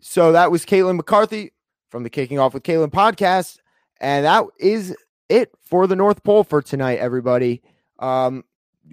[0.00, 1.52] So that was Caitlin McCarthy
[1.90, 3.58] from the Kicking Off with Caitlin podcast.
[4.00, 4.94] And that is
[5.28, 7.62] it for the North Pole for tonight, everybody.
[7.98, 8.44] Um,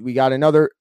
[0.01, 0.71] we got another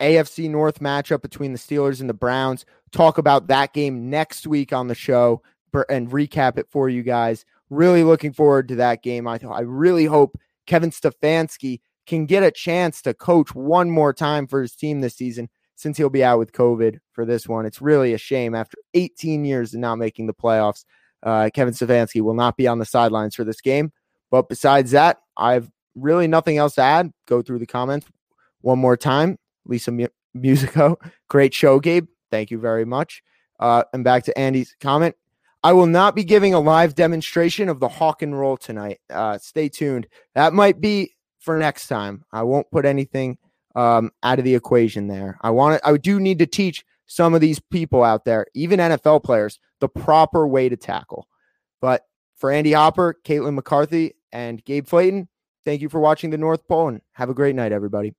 [0.00, 2.64] AFC North matchup between the Steelers and the Browns.
[2.92, 5.42] Talk about that game next week on the show
[5.88, 7.44] and recap it for you guys.
[7.70, 9.26] Really looking forward to that game.
[9.26, 14.46] I, I really hope Kevin Stefanski can get a chance to coach one more time
[14.46, 17.66] for his team this season since he'll be out with COVID for this one.
[17.66, 20.84] It's really a shame after 18 years of not making the playoffs.
[21.22, 23.92] Uh, Kevin Stefanski will not be on the sidelines for this game.
[24.30, 27.12] But besides that, I have really nothing else to add.
[27.26, 28.06] Go through the comments
[28.60, 29.38] one more time.
[29.66, 30.98] Lisa M- Musico,
[31.28, 32.06] great show, Gabe.
[32.30, 33.22] Thank you very much.
[33.58, 35.14] Uh, and back to Andy's comment.
[35.62, 39.00] I will not be giving a live demonstration of the hawk and roll tonight.
[39.10, 40.06] Uh, stay tuned.
[40.34, 42.24] That might be for next time.
[42.32, 43.38] I won't put anything
[43.74, 45.38] um, out of the equation there.
[45.40, 48.80] I want to, I do need to teach some of these people out there, even
[48.80, 51.28] NFL players, the proper way to tackle.
[51.80, 52.02] But
[52.36, 55.28] for Andy Hopper, Caitlin McCarthy, and Gabe Flayton,
[55.64, 58.14] thank you for watching the North Pole and have a great night, everybody.